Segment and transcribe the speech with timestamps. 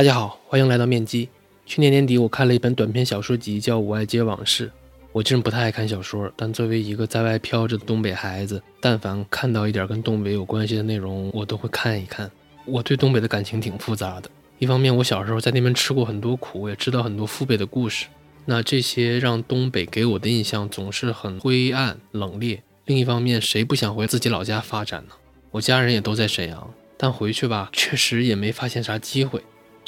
[0.00, 1.28] 大家好，欢迎来到面基。
[1.66, 4.66] 去年年底，我看了一本短篇小说集，叫《五爱街往事》。
[5.12, 12.30] 我这人不太爱看小说，但作为一个在外飘着的东北孩子，但凡看到一点跟东北有关系的内容，我都会看一看。
[12.64, 14.30] 我对东北的感情挺复杂的。
[14.58, 18.06] 一方面，我小时候在那边吃过很多苦，也知道很多父辈的故事。
[18.46, 22.60] 那这些让东北给我的印象总是很灰暗冷冽。
[22.86, 25.12] 另一方面，谁不想回自己老家发展呢？
[25.50, 29.42] 我家人也都在沈阳，但回去吧，确实也没发现啥机会。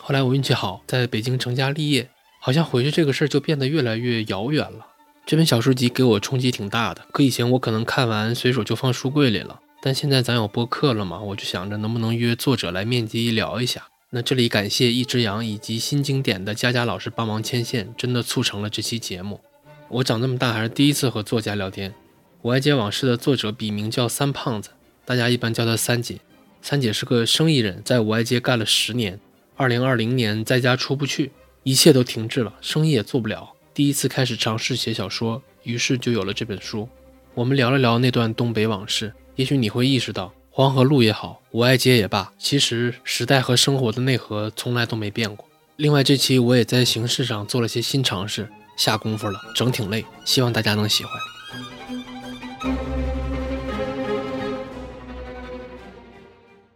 [0.04, 4.88] 后来我运气好，在北京成家立业，好像回去这个事儿就变得越来越遥远了。
[5.24, 13.86] 这本小书集给我冲击挺大的，可以前我可能看完随手就放书柜里了，但现在咱有播客了嘛，我就想着能不能约作者来面基聊一下。
[14.10, 19.40] 那这里感谢一只羊以及新经典的佳佳老师帮忙牵线，真的促成了这期节目。
[19.88, 21.90] 我长这么大还是第一次和作家聊天。
[22.40, 24.70] 《我爱街往事》的作者笔名叫三胖子，
[25.04, 26.18] 大家一般叫他三姐。
[26.60, 29.20] 三姐是个生意人，在五爱街干了十年。
[29.56, 31.30] 二零二零年在家出不去，
[31.62, 33.52] 一切都停滞了，生意也做不了。
[33.74, 36.88] 第一次开始尝试写小说，于是就有了这本书。
[37.34, 40.32] 我们聊了聊那段东北往事，也许你会意识到。
[40.50, 45.48] 黄河路也好，五爱街也罢，其实时代和生活的内核从来都没变过。
[45.76, 51.12] 另外，这期我也在形式上做了些新尝试，下功夫了，整挺累，希望大家能喜欢。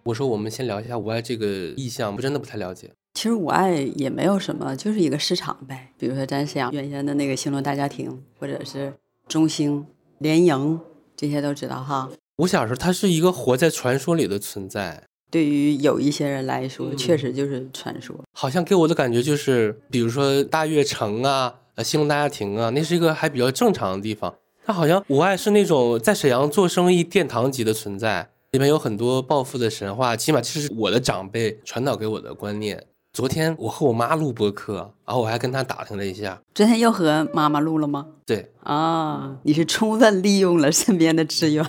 [0.06, 2.92] 我说，我们先聊一下五爱这个意向，我真的不太了解。
[3.14, 5.92] 其实五爱也没有什么，就是一个市场呗。
[5.98, 8.94] 比如说咱沈阳原先的那个兴隆大家庭，或者是
[9.26, 9.84] 中兴
[10.18, 10.78] 联营，
[11.16, 12.08] 这些都知道哈。
[12.36, 15.02] 我小时候，它是一个活在传说里的存在。
[15.28, 18.16] 对于有一些人来说，确实就是传说。
[18.32, 24.32] 好像给我的感觉就是，比如说大悦城啊、呃兴隆大家庭啊，那是一个还比较正常的地方。
[24.64, 30.16] 它好像五爱是那种在沈阳做生意殿堂级的存在，里面有很多暴富的神话。
[30.16, 32.86] 起码这是我的长辈传导给我的观念。
[33.12, 36.40] 昨天我和我妈录播客，然后我还跟她打听了一下。
[36.54, 38.06] 昨天又和妈妈录了吗？
[38.26, 38.52] 对。
[38.62, 41.64] 啊，你是充分利用了身边的资源。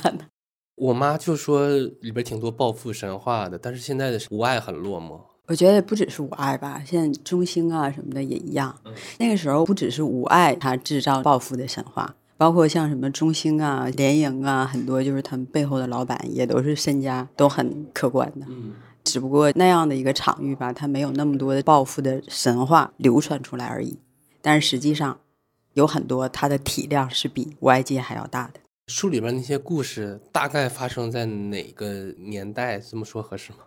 [0.75, 1.69] 我妈就说
[2.01, 5.19] 里边挺多暴富神话的，但是现在的无爱很落寞。
[5.47, 8.75] 我觉得不只是无爱吧，现在中兴啊什么的也一样。
[9.17, 18.45] 那个时候不只是无爱它制造暴富的神话，包括像什么中兴啊、联营啊，很多就是他们背后的老板也都是身家都很可观的。
[18.47, 23.97] 嗯，只不过那样的一个场域吧，它没有那么多的暴富的神话流传出来而已。
[24.41, 25.19] 但是实际上
[25.73, 28.59] 有很多它的体量是比五 G 还要大的。
[28.87, 32.79] 书里边那些故事大概发生在哪个年代？
[32.79, 33.59] 这么说合适吗？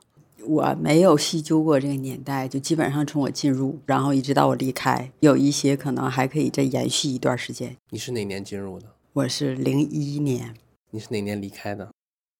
[0.46, 7.76] 我没有细究过这个年代，就基本上从我进入，然后一直到我离开，有一些可能还可以再延续一段时间。
[7.90, 8.86] 你是哪年进入的？
[9.12, 10.54] 我是零一年。
[10.90, 11.90] 你是哪年离开的？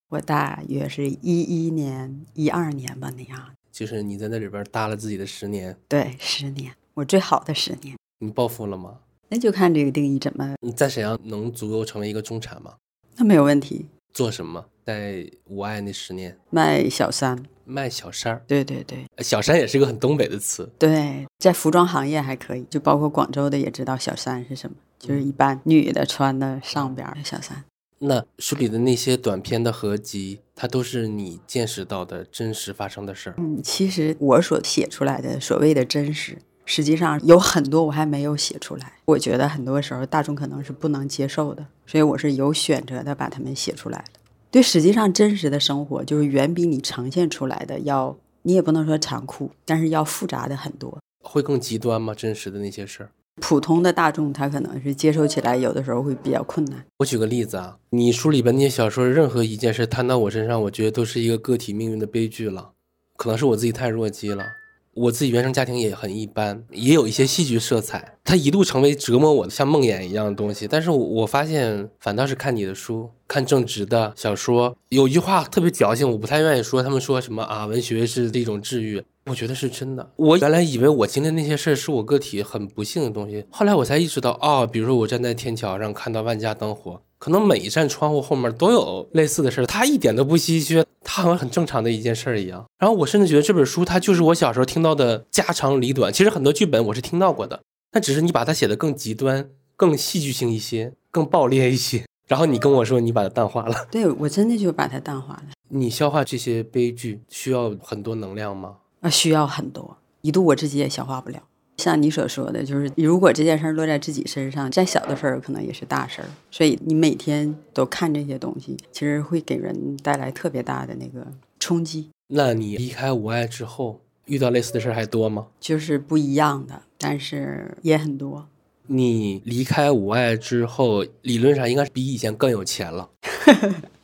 [0.09, 3.51] 我大约是一一年、一二年吧，那样。
[3.71, 5.77] 就是你在那里边搭了自己的十年。
[5.87, 7.95] 对，十年，我最好的十年。
[8.19, 8.99] 你暴富了吗？
[9.29, 10.55] 那就看这个定义怎么。
[10.59, 12.75] 你在沈阳能足够成为一个中产吗？
[13.15, 13.85] 那没有问题。
[14.13, 14.65] 做什么？
[14.83, 18.43] 在无爱那十年卖小衫，卖小衫儿。
[18.47, 20.69] 对对对，小衫也是一个很东北的词。
[20.79, 27.63] 对，在服装行业还可以，就包括广州的也知道小衫是什么，就是一般女的穿的上边的小衫。
[27.99, 33.35] 那书里的那些短篇的合集，它都是你见识到的真实发生的事儿。
[33.37, 36.39] 嗯，其实我所写出来的所谓的真实。
[36.73, 44.21] 实际上有很多我还没有写出来，我觉得很多时候大众可能是不能接受的，所以我是有选择的把它们写出来的。
[44.49, 50.97] 对，实际上真实的生活就是远比你呈现出来的要，你也不能说残酷，但是要复杂的很多。
[51.21, 52.15] 会更极端吗？
[52.15, 53.09] 真实的那些事儿，
[53.41, 56.85] 普通的大众他可能是接受起来有的时候会比较困难。
[56.99, 62.71] 我举个例子啊，你书里边那些小说，任何一件事摊到我身上，我觉得都是一个个体命运的悲剧了，
[63.17, 64.45] 可能是我自己太弱鸡了。
[64.93, 70.67] 我自己原生家庭也很一般，也有一些戏剧色彩，它一度成为折磨我的像梦魇一样的东西。
[70.67, 76.83] 但是我我发现，反倒是看你的书，看正直的小说，有一句话特别矫情，我不太愿意说。
[76.83, 77.65] 他们说什么啊？
[77.65, 80.11] 文学是一种治愈，我觉得是真的。
[80.17, 87.01] 我原来以为我经历那些事儿是我个体很不幸的东西，后来我才意识到，哦，比如说我站在天桥上看到万家灯火。
[87.21, 92.65] 可能每一扇窗户后面都有类似的事儿，它一点都不稀缺，它好像很正常的一件事儿一样。
[92.79, 96.11] 然后我甚至觉得这本书它就是我小时候听到的家长里短。
[96.11, 102.03] 其实很多剧本我是听到过的，但只是你把它写的更极端、更戏剧性一些、更爆裂一些。
[102.27, 105.43] 然后你跟我说你把它淡化了，对我真的就把它淡化了。
[105.69, 108.77] 你消化这些悲剧需要很多能量吗？
[109.01, 111.37] 啊，需要很多，一度我自己也消化不了。
[111.81, 116.27] 像你所说的，就是如果这件事儿落在自己身上，再小的事儿可能也是大事儿。
[116.51, 121.25] 所以你每天都看这些东西，其实会给人带来特别大的那个
[121.59, 122.09] 冲击。
[122.27, 125.47] 那你离开无爱之后，遇到类似的事儿还多吗？
[125.59, 128.47] 就是不一样的，但是也很多。
[128.85, 133.09] 你离开五爱之后，理论上应该是比以前更有钱了。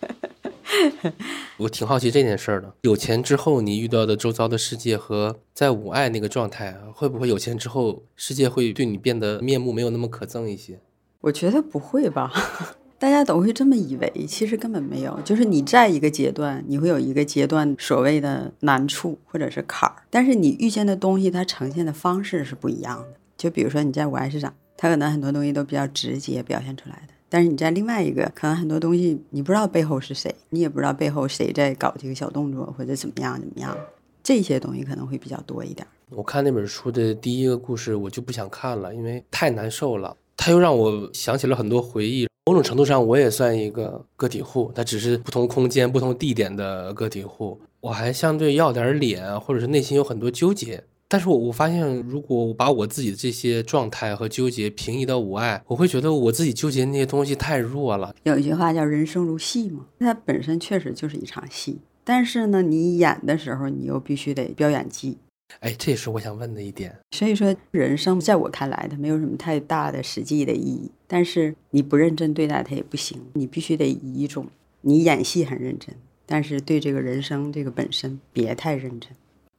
[1.57, 2.73] 我挺好奇这件事儿的。
[2.81, 10.79] 有钱之后，你遇到的周遭的世界和在五爱那个状态，会不会有钱之后，世界会对你变得面目没有那么可憎一些？
[11.21, 12.31] 我觉得不会吧，
[12.99, 15.19] 大家都会这么以为，其实根本没有。
[15.25, 23.07] 就是你在一个阶段，你会有一个阶段所谓的难处或者是坎儿，但是你遇见的东西，它呈现的方式是不一样的。
[23.35, 27.13] 就比如说你在五爱市场，它可能很多东西都比较直接表现出来的。
[27.29, 33.77] 但是你在另外一个，可能很多东西你不知道背后是谁，你也不知道背后谁在搞这个小动作或者怎么样怎么样，
[34.23, 35.85] 这些东西可能会比较多一点。
[36.11, 40.15] 我看那本书的第一个故事，我就不想看了，因为太难受了。
[40.37, 42.27] 它又让我想起了很多回忆。
[42.45, 47.59] 某种程度上，我也算一个个体户，它只是不同空间、不同地点的个体户。
[47.81, 50.81] 我还相对要点脸，或者是内心有很多纠结。
[51.09, 58.13] 但是我我发现，如果我把我自己的这些状态和纠结平移到无爱，我会觉得我自己纠结那些东西太弱了。
[58.23, 61.79] 有一句话叫“人生如戏”嘛，它本身确实就是一场戏。
[62.03, 65.17] 但是呢，你演的时候，你又必须得飙演技。
[65.61, 66.93] 哎，这也是我想问的一点。
[67.11, 70.91] 所以说，人生在我看来，它没有什么太大的实际的意义。
[71.07, 74.47] 但是你不认真对待它也不行，你必须得以一种
[74.81, 75.95] 你演戏很认真，
[76.25, 79.09] 但是对这个人生这个本身别太认真。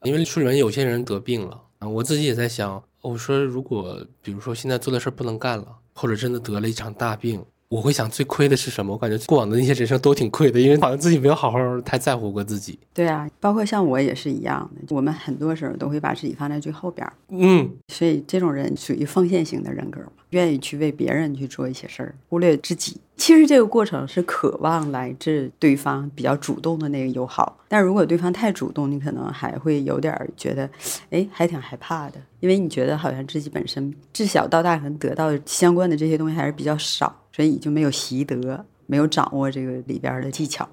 [0.02, 8.92] 因为书里面有些人得病了啊，我自己也在想，我说如果比如说现在做的事不能干了，或者真的得了一场大病，我会想最亏的是什么？
[8.92, 12.78] 我感觉过往的那些人生都挺亏的，因为好像自己没有好好太在乎过自己。
[12.94, 17.12] 对啊，包括像我也是一样的，我们很多时候都会把自己放在最后边儿。
[17.28, 23.00] 嗯，所以这种人属于奉献型的人格嘛，愿意去为别人去做一些事儿，忽略自己。
[23.16, 30.70] 其实这个过程是渴望来自对方比较主动的那个友好，但如果对方太主动，你可能还会有点觉得，
[31.10, 40.68] 哎，还挺害怕的，因为你觉得好像自己本身自小到大可能得到相关的这些东西还是比较少，所以就没有习得，没有掌握这个里边的技巧。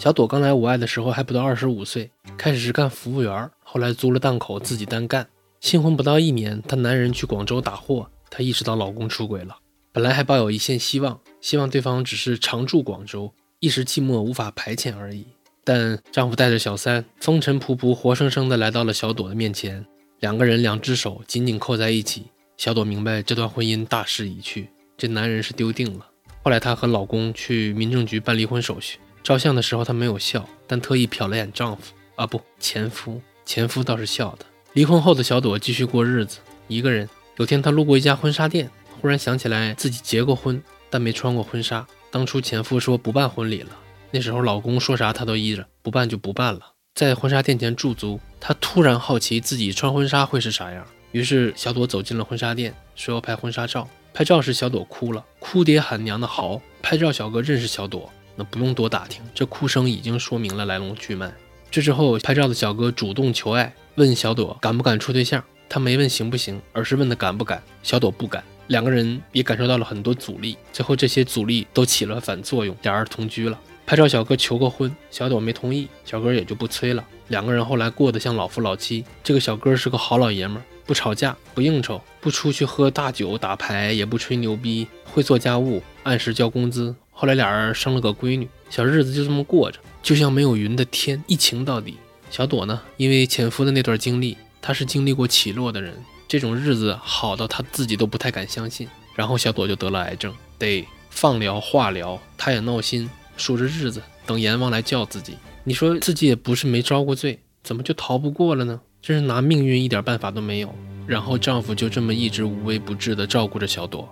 [0.00, 5.28] 小朵刚来五爱的时候还不到二十五岁，开始是干服务员，后来租了档口自己单干。
[5.60, 9.58] 新婚不到一年，她男人去广州打货，她意识到老公出轨了。
[9.92, 15.26] 本来还抱有一线希望，希望对方只是常驻广州，一时寂寞无法排遣而已。
[15.64, 19.84] 但丈夫带着小三，风尘仆仆，活生生的来到了小朵的面前，
[20.20, 22.24] 两个人两只手紧紧扣在一起。
[22.56, 26.06] 小朵明白这段婚姻大势已去，这男人是丢定了。
[26.42, 28.98] 后来她和老公去民政局办离婚手续。
[29.22, 33.20] 照相的时候，她没有笑，但特意瞟了眼丈夫啊，不，前夫。
[33.44, 34.46] 前夫倒是笑的。
[34.74, 36.38] 离婚后的小朵继续过日子，
[36.68, 37.08] 一个人。
[37.36, 38.70] 有天，她路过一家婚纱店，
[39.00, 41.86] 忽然想起来自己结过婚，但没穿过婚纱。
[42.10, 43.70] 当初前夫说不办婚礼了，
[44.10, 46.60] 那时候老公说啥她都依着，不办就不办了。
[46.94, 50.86] 在婚纱店前驻足，她突然好奇自己穿婚纱会是啥样。
[51.12, 53.88] 于是，小朵走进了婚纱店，说要拍婚纱照。
[54.12, 56.60] 拍照时，小朵哭了，哭爹喊娘的嚎。
[56.82, 58.12] 拍照小哥认识小朵。
[58.44, 61.32] 不用多打听，这哭声已经说明了来龙去脉。
[61.70, 65.42] 这之后，拍照的小哥主动求爱，问小朵敢不敢处对象。
[65.68, 67.62] 他没问行不行，而是问的敢不敢。
[67.82, 70.56] 小朵不敢，两个人也感受到了很多阻力。
[70.72, 73.56] 最后，这些阻力都起了反作用，俩人同居了。
[73.86, 77.04] 拍照小哥求过婚，小朵没同意，小哥也就不催了。
[77.28, 79.04] 两个人后来过得像老夫老妻。
[79.22, 86.94] 这个小哥是个好老爷们，不吵架，不应酬，不出去喝大酒打牌，也不吹牛逼，会做家务，按时交工资。
[87.20, 91.98] 后来俩人生了个闺女，小日子就这么过着，就像没有云的天，一晴到底。
[92.30, 95.94] 小朵呢，因为前夫的那段经历，她是经历过起落的人，
[96.26, 98.88] 这种日子好到她自己都不太敢相信。
[99.14, 105.36] 然后小朵就得了癌症，得放疗、化疗，她也闹心，数着日子等阎王来叫自己。
[105.64, 108.80] 你说自己也不是没遭过罪，怎么就逃不过了呢？
[109.02, 110.74] 真是拿命运一点办法都没有。
[111.06, 114.08] 然后丈夫就这么一直无微不至地照顾着小朵。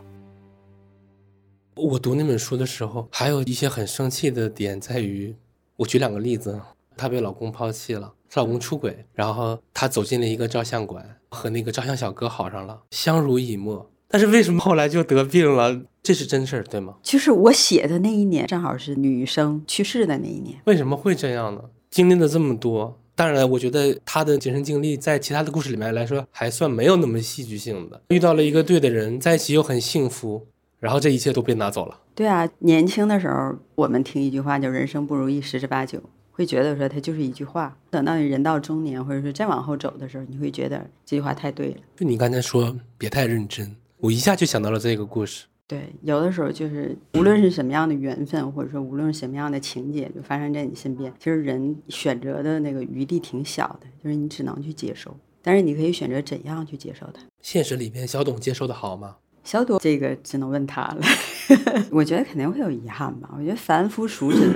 [1.78, 5.34] 我读那本书的时候，还有一些很生气的点在于，
[5.76, 6.60] 我举两个例子：
[6.96, 13.88] 她被老公抛弃了，她老公出轨，然后她走进了一个照相馆，和那个照相小哥好上了，相濡以沫。
[14.08, 15.82] 但是为什么后来就得病了？
[16.02, 16.96] 这是真事儿，对吗？
[17.02, 20.58] 就是我写的那一年，正好是女生去世的那一年。
[20.64, 21.62] 为什么会这样呢？
[21.90, 28.00] 经历了这么多，当然，我觉得她的亲身经历在其他的故事里面来说，还算没有那么戏剧性的。
[28.08, 30.46] 遇到了一个对的人，在一起又很幸福。
[30.80, 32.00] 然后这一切都被拿走了。
[32.14, 37.76] 对啊，年轻的时候我们听一句话叫“人生不如意十之八九”，会觉得说它就是一句话。
[37.90, 41.76] 等到你人到中年，或者说再往后走的时候，你会觉得这句话太对了。
[41.96, 45.46] 就你刚才说别太认真，我一下就想到了这个故事。
[45.66, 57.20] 对，有的时候就是无论是什么样的缘分，或者说无论是什么样的情节，就发生在你身边，其实人选择的那个余地挺小的，就是你只能去接受，但是你可以选择怎样去接受它。
[57.42, 59.16] 现实里面，小董接受的好吗？
[59.48, 61.00] 小朵这个只能问他了，
[61.90, 63.30] 我觉得肯定会有遗憾吧。
[63.34, 64.46] 我觉得凡夫俗子，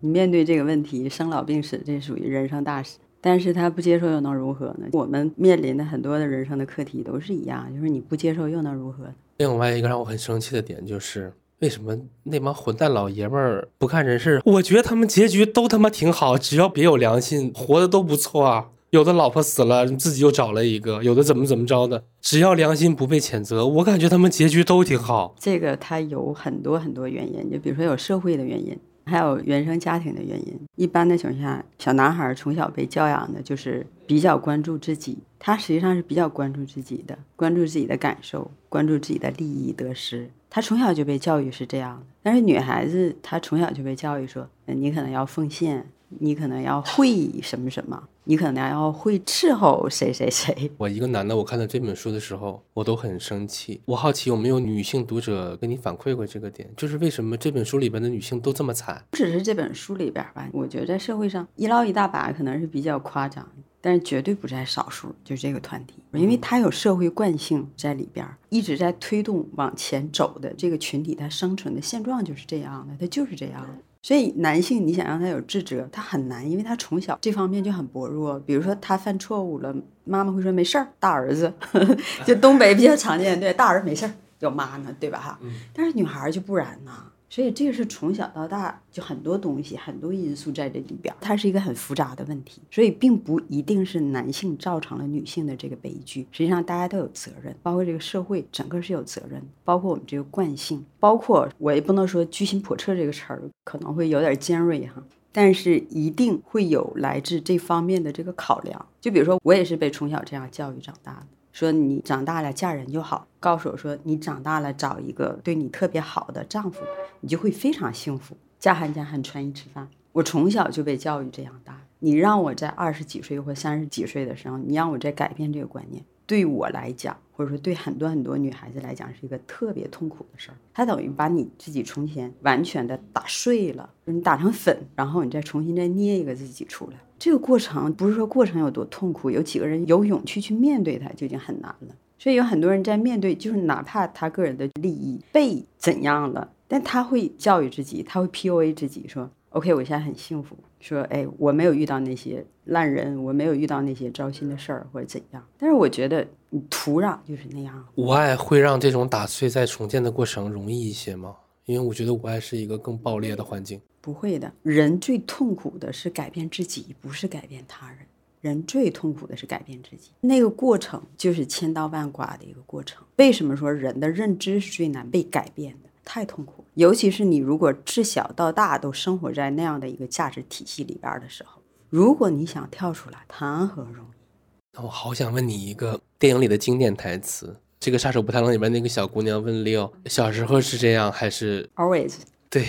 [0.00, 2.96] 你面对这个问题，生老病死，这属于人生大事。
[3.20, 4.86] 但是他不接受又能如何呢？
[4.92, 9.12] 我们面临的很多的人生的课题都是一样，就是你不接受又能如何？
[9.36, 14.40] 另外一个让我很生气的点就是，为什么那帮混蛋老爷们儿不看人事？
[14.46, 18.68] 我觉得他们结局都他妈挺好，只要别有良心，活的都不错啊。
[18.90, 25.32] 有的老婆死了，自己又找了一个；有的怎么怎么着的，只要良心不被谴责，我感觉他们结局都挺好。
[25.38, 30.60] 这个他有很多很多原因，就比如说有社会的原因，还有原生家庭的原因。
[30.74, 40.28] 一般的情况下，小男孩从小被教养的就是比较关注自己，他实际上是比较关注自己的，关注自己的感受，关注自己的利益得失。
[40.50, 42.06] 他从小就被教育是这样的。
[42.24, 45.86] 但是女孩子，她从小就被教育说，你可能要奉献。
[46.18, 50.70] 你可能要会什么什么，你可能要会伺候谁谁谁。
[50.78, 53.80] 我一个男的，我看到这本书的时候，我都很生气。
[53.86, 59.04] 我好奇有没有女性读者跟你反馈过这个点，就是为什么这本书里边的女性都这么惨？
[59.10, 63.44] 不只是这本书里边吧，我觉得在社会上一捞一大把可能是比较夸张，
[63.80, 65.12] 但是绝对不在少数。
[65.24, 73.74] 就是这个团体，因为它有社会惯性在里边，一直在推动往前走的这个群体，它生存的现状就是这样的，它就是这样的。
[74.02, 78.40] 所以男性，你想让他有自责，他很难，因为他从小这方面就很薄弱。
[78.40, 81.52] 比如说他犯错误了，妈妈会说没事儿，大儿子，
[82.24, 85.18] 就东北比较常见，对，大儿子没事儿，有妈呢，对吧？
[85.18, 85.38] 哈，
[85.74, 87.04] 但是女孩就不然呐。
[87.30, 92.60] 所以这个是从小到大就很多东西、很多因素在这里边，它是一个很复杂的问题。
[92.70, 108.84] 所以并不一定是男性造成了女性的这个悲剧，实际上大家都有责任，包括这个社会整个是有责任，包括我们这个惯性，包括我也不能说居心叵测这个词儿可能会有点尖锐哈，但是一定会有来自这方面的这个考量。
[109.00, 111.26] 就比如说我也是被从小这样教育长大的。
[111.52, 116.82] 说你长大了嫁人就好，告诉我说你长大了找一个对你特别好的丈夫，
[117.20, 118.36] 你就会非常幸福。
[118.58, 121.80] 嫁汉嫁汉穿衣吃饭，我从小就被教育这样大。
[121.98, 130.54] 你让我在二十几岁或三十几岁的时候，你让我再改变这个观念，对我来讲，或者说对很多很多女孩子来讲，是一个特别痛苦的事儿。
[130.74, 136.98] 它等于把你自己从前完全的打碎了，你打成粉，然后你再重新再捏一个自己出来。
[137.18, 141.94] 这个过程不是说过程有多痛苦，有几个人有勇气去面对它就已经很难了。
[142.18, 156.26] 所以有很多人在面对，就是哪怕他个人的利益被怎样了，但他会教育自己，他会 PUA 自己说：“OK，我现在很幸福。”说：“哎，我没有遇到那些烂人，我没有遇到那些糟心的事儿或者怎样。”但是我觉得
[156.68, 157.86] 土壤就是那样。
[157.94, 161.36] 无爱会让这种打碎再重建的过程容易一些吗？
[161.66, 163.80] 因为我觉得无爱是一个更爆裂的环境。
[164.00, 167.98] 不会的，人最痛苦的是改变自己，不是改变他人。
[168.40, 173.04] 人最痛苦的是改变自己，那个过程就是千刀万剐的一个过程。
[173.16, 175.90] 为什么说人的认知是最难被改变的？
[176.02, 184.74] 太痛苦，尤其是你如果自小到大都生活在那样的一个价值体系里边的时候，如果你想跳出来，谈何容易？
[184.74, 192.14] 那我好想问你一个电影里的经典台词：这个杀手不太冷里边那个小姑娘问 Leo，小时候是这样还是 always？
[192.48, 192.66] 对。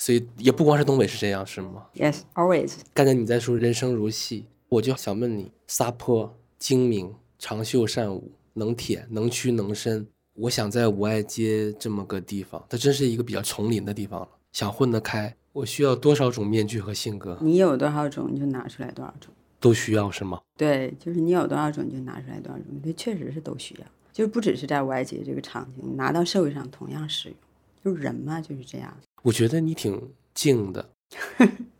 [0.00, 2.70] 所以也不光是东北是这样，是吗？Yes, always。
[2.94, 10.06] 刚才你在说人生如戏，我就想问你：撒泼、精明、长袖善舞、能舔、能屈能伸。
[10.40, 14.28] 我想在五爱街这么个地方，它真是一个比较丛林的地方了。
[14.52, 17.36] 想混得开，我需要多少种面具和性格？
[17.42, 19.34] 你有多少种，你就拿出来多少种。
[19.58, 20.40] 都需要是吗？
[20.56, 22.66] 对，就是你有多少种，你就拿出来多少种。
[22.84, 27.36] 这确实是都需要，就是不只是在五爱街这个场景，拿到社会上同样适用。
[27.84, 28.96] 就是人嘛，就是这样。
[29.22, 30.00] 我觉得你挺
[30.34, 30.88] 静的，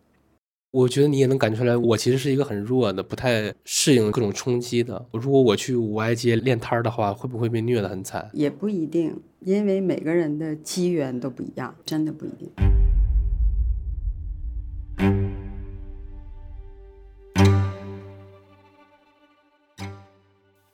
[0.71, 5.07] 我觉得你也能感觉出来，我其实是一个很弱的，不太适应各种冲击的。
[5.13, 8.29] 如果我去五爱街练摊儿的话，会不会被虐得很惨？
[8.35, 12.51] 也不一定，因为每个人的机缘都不一样，真的不一定。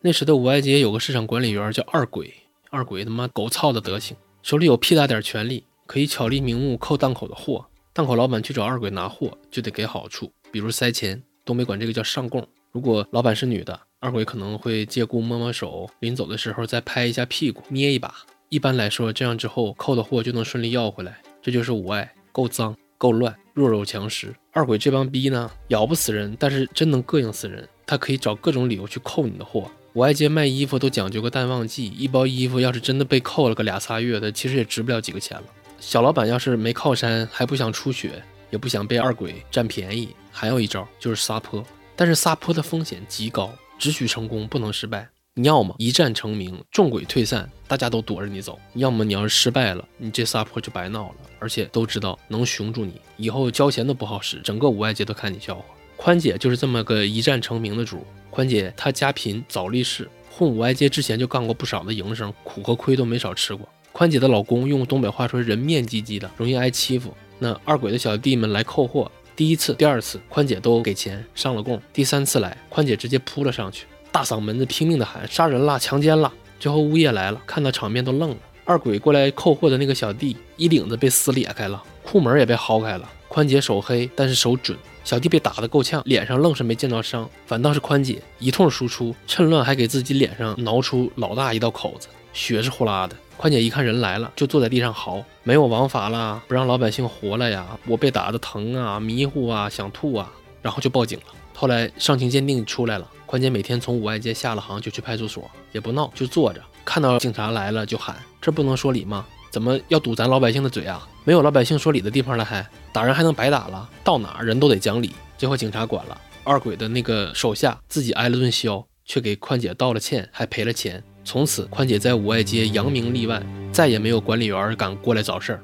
[0.00, 2.34] 那时的五爱街有个市场管理员叫二鬼，
[2.68, 5.66] 二鬼他妈狗操的德行，手里有屁大点权力。
[5.86, 12.44] 可以巧立名目扣档口的货，档口老板去找二鬼拿货就得给好处，比如塞钱，东北管这个叫上供。
[12.72, 18.12] 如果老板是女的，二鬼可能会借故摸摸手，临走的时候再拍一下屁股，捏一把。
[18.48, 21.22] 一般来说，这样之后扣的货就能顺利要回来。
[21.40, 24.34] 这就是无爱，够脏够乱，弱肉强食。
[24.50, 27.68] 二鬼这帮逼呢，咬不死人，但是真能膈应死人。
[27.86, 29.70] 他可以找各种理由去扣你的货。
[29.92, 35.44] 五爱街卖衣服都讲究个淡旺季，一包衣服要是真的被扣了个俩仨月的，其实也值不了几个钱了。
[35.86, 41.62] 小老板要是没靠山，还不想出血，也不想被二鬼占便宜，还有一招就是撒泼。
[41.94, 45.06] 但是撒泼的风险极高，只许成功，不能失败。
[45.34, 55.64] 你要么一战成名，众鬼退散，大家都躲着你走；要么你要是失败了，你这撒泼就白闹了，而且都知道能熊住你，以后交钱都不好使，整个五爱街都看你笑话。
[55.96, 58.04] 宽姐就是这么个一战成名的主。
[58.30, 63.68] 宽姐她家贫，早立世，混五爱街之前就干过不少的营生，苦和亏都没少吃过。
[63.94, 67.14] 宽姐的老公用东北话说，人面唧唧的，容易挨欺负。
[67.38, 73.86] 那二鬼的小弟们来扣货，第一次、第二次，宽姐都给钱上了供；第三次来，宽姐直接扑了上去。
[74.10, 78.36] 大嗓门子拼命的喊：“杀人啦，强奸啦！”最后物业来了，看到场面都愣了。
[78.64, 83.08] 二鬼过来扣货的那个小弟衣领子被撕裂开了，裤门也被薅开了。
[83.28, 93.14] 宽姐手黑，但是手准，小弟被打得够呛，脸上愣是没见着伤，反倒是宽姐一通输出，趁乱还给自己脸上挠出老大一道口子，血是呼啦的。
[93.36, 97.78] 宽姐一看人来了，就坐在地上嚎：“没有王法了，不让老百姓活了呀！
[97.86, 101.24] 我被打的疼啊，迷糊啊，想吐啊！”然后就报警了。
[101.54, 103.10] 后来上情鉴定出来了。
[103.26, 109.26] 宽姐每天从五爱街下了行就去派出所，也不闹，就坐着，看到警察来了就喊，这不能说理吗？
[109.50, 111.06] 怎么要堵咱老百姓的嘴啊？
[111.24, 113.88] 没有老百姓说理的地方了，还打人还能白打了？
[114.04, 115.12] 到哪人都得讲理。
[115.36, 121.02] 最后警察管了，二鬼的那个手下自己挨了顿削，却给宽姐道了歉，还赔了钱。
[121.24, 125.60] 从此宽姐在五爱街扬名立万，再也没有管理员敢过来找事儿。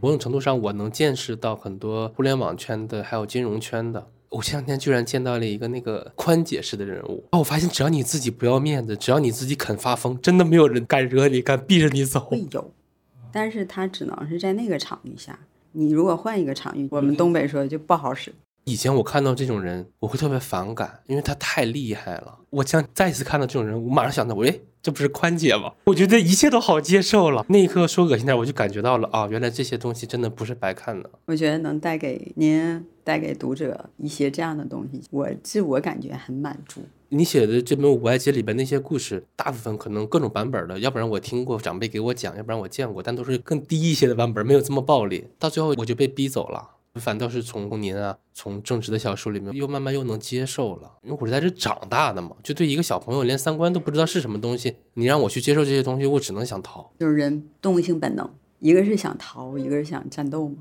[0.00, 4.08] 某种程度上，我能见识到很多互联网圈的，还有金融圈的。
[4.28, 12.20] 我前两天居然见到了一个那个宽姐式的人物，哦，我发现只要你自己不要面子，只要你自己肯发疯，真的没有人敢惹你，敢逼着你走。
[12.20, 12.72] 会有，
[13.32, 15.38] 但是他只能是在那个场域下。
[15.72, 18.34] 你如果换一个场域，我们东北说就不好使。
[18.68, 22.40] 以前我看到这种人，我会特别反感，因为他太厉害了。
[22.50, 25.72] 我将再一次看到这种人，我马上想到，喂，这不是宽姐吗？
[25.84, 27.46] 我觉得一切都好接受了。
[27.48, 31.08] 那一刻说恶心点，我就感觉到了啊，原来这些东西真的不是白看的。
[31.26, 36.80] 我觉得能带给您、带给读者一些这样的东西，我自我感觉很满足。
[37.10, 45.28] 你写的这本《五爱街》里边那些故事，大部分可能各种版本的，要不然我听过长辈给我讲，要不然我见过，但都是更低一些的版本，没有这么暴力。
[45.38, 46.70] 到最后我就被逼走了。
[47.00, 50.92] 反倒是从您啊，从正直的小说里面，又慢慢又能接受了。
[51.02, 56.92] 因为我是在这长大的嘛，就对一个小朋友连三观都不知道是什么东西，你让我去接受这些东西，我只能想逃。
[56.98, 58.28] 就是人动物性本能，
[58.60, 60.56] 一个是想逃，一个是想战斗嘛。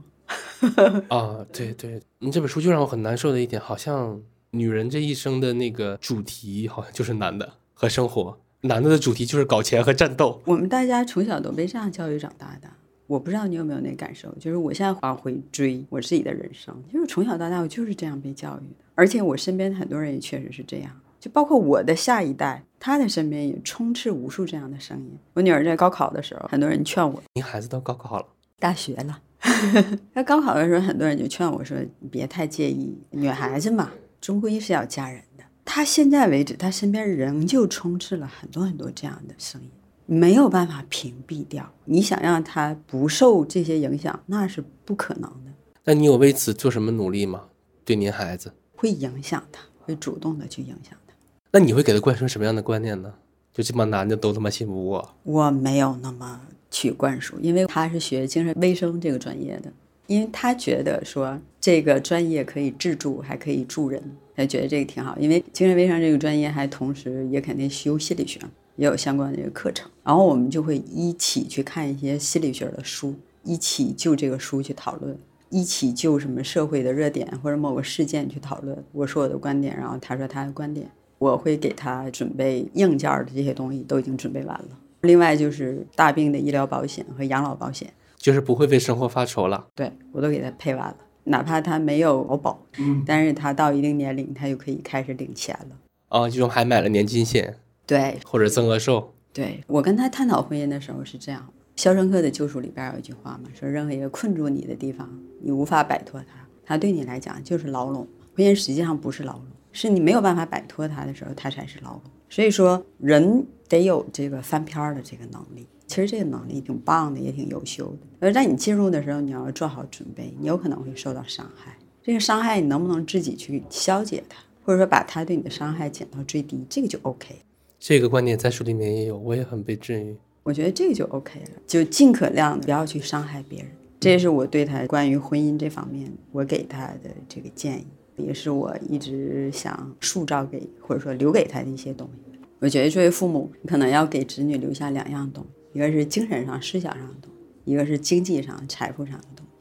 [1.10, 4.22] 啊，对对，你这本书就让我很难受的一点，好像
[4.52, 10.42] 女人这一生的那个主题，好像就是男的和生活，男的的主题就是搞钱和战斗。
[10.46, 12.70] 我们大家从小都被这样教育长大的。
[13.08, 25.18] 我不知道你有没有那感受，就是我现在往回追我自己的人生，就是从小到大我就是这样被教育的，而且我身边很多人也确实是这样，就包括我的下一代，他的身边也充斥无数这样的声音。
[25.34, 28.26] 我女儿在高考的时候，很多人劝我，您孩子都高考了，
[28.60, 29.22] 大学了，
[30.14, 31.78] 在高考的时候，很多人就劝我说，
[32.10, 35.44] 别太介意，女孩子嘛，终归是要嫁人的。
[35.64, 39.70] 他现在为止，他身边仍旧充斥了很多很多这样的声音。
[40.06, 41.72] 没有办法屏蔽掉。
[41.86, 45.52] 你想让他不受这些影响，那是不可能的。
[45.84, 47.44] 那你有为此做什么努力吗？
[47.84, 51.14] 对您孩子会影响他，会主动的去影响他。
[51.52, 53.14] 那你会给他灌输什么样的观念呢？
[53.54, 55.16] 就这帮男的都他妈信不过？
[55.24, 59.72] 我没有那么去灌输，因为他是学精神卫生这个专业的，
[60.08, 64.04] 因为他觉得说这个专业可以治助，还可以助人，
[64.36, 65.18] 他觉得这个挺好。
[65.18, 68.42] 因为精神卫生这个专业还同时也肯定修心理学。
[68.76, 75.18] 也有相关的一个课程，然后我们就会一起去看一些心理学的书，一起就这个书去讨论，
[75.50, 78.84] 一起就什么社会的热点或者某个事件去讨论。
[78.92, 84.70] 我说我的观点，然后他说他的观点，我会给他准备硬件的这些东西都已经准备完了。
[85.02, 89.68] 另外就是大病的医疗保险和养老保险，就是不会为生活发愁了。
[89.76, 95.78] 对我都给他配完了，哪怕他没有劳保，嗯，但是他到一定年龄，他就可以开始领钱了。
[96.10, 97.56] 哦，这种还买了年金险。
[97.86, 99.14] 对，或者增额寿。
[99.32, 101.46] 对我跟他探讨婚姻的时候是这样，
[101.82, 105.10] 《肖申克的救赎》里边有一句话嘛，说任何一个困住你的地方，
[105.42, 108.08] 你无法摆脱它，它对你来讲就是牢笼。
[108.36, 112.02] 婚姻实际上不是牢笼，是你没有办法摆脱它的时候，它才是牢笼。
[112.30, 115.68] 所以说，人得有这个翻篇的这个能力。
[115.88, 118.00] 其实这个能力挺棒的，也挺优秀的。
[118.20, 121.78] 而在你进入的时候，你要做好准备，你有可能会受到伤害。
[122.02, 127.36] 这个伤害你能不能自己去消解它，或者说把它对你的伤害减到最低，这个就 OK。
[127.80, 130.16] 这个观点在书里面也有，我也很被治愈。
[130.44, 133.70] 我觉得这个就 OK 了，就尽可量的不要去伤害别人。
[134.00, 137.86] 这是我对他关于婚姻这方面我给他的这个建议。
[138.18, 142.40] 也是我一直想塑造给或者说留给他的一些东西。
[142.60, 149.52] 我觉得作为父母，可能要给子女留下两样东西，一个是精神上、思想上的东西，一个是经济上、财富上的东西。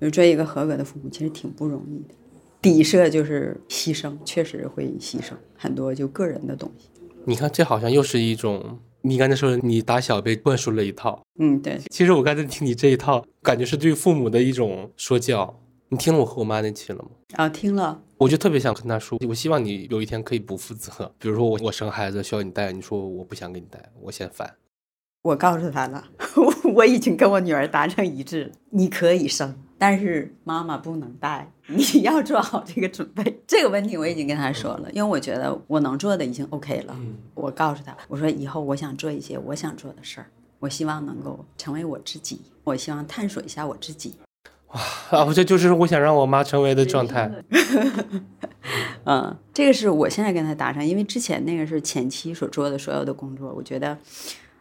[0.00, 2.14] 就是做一个合格的父母，其实挺不容易的。
[2.60, 6.88] 底色就是牺牲，确实会牺牲很多就个人的东西。
[7.24, 11.20] 你看，这好像又是一种你刚才说你打小被灌输了一套。
[11.38, 11.80] 嗯，对。
[11.90, 15.58] 其实我刚才听你这一套，感觉是对父母的一种说教。
[15.92, 17.10] 你听了我和我妈那期了吗？
[17.34, 18.00] 啊，听了。
[18.16, 21.12] 我就特别想跟她说，我希望你有一天可以不负责。
[21.18, 24.54] 比如说我我生孩子需要你带，你说我不想给你带，我嫌烦。
[25.22, 26.04] 我告诉他了，
[26.74, 33.40] 我已经跟我女儿达成一致，你可以生，但是妈妈不能带，你 要做好这个准备。
[33.46, 36.94] 这个问题我已经跟他说了，因为我觉得我能做的已经 OK 了。
[37.32, 40.26] 我告诉他，我说以后我想做一些我想做的事儿，
[40.58, 44.16] 我希望能够成为我自己，我希望探索一下我自己。
[45.10, 47.32] 哇，我这就是我想让我妈成为的状态。
[49.04, 53.96] 嗯，这个是我现在跟他达成，因为之前那个是前期所做的所有的工作，我觉得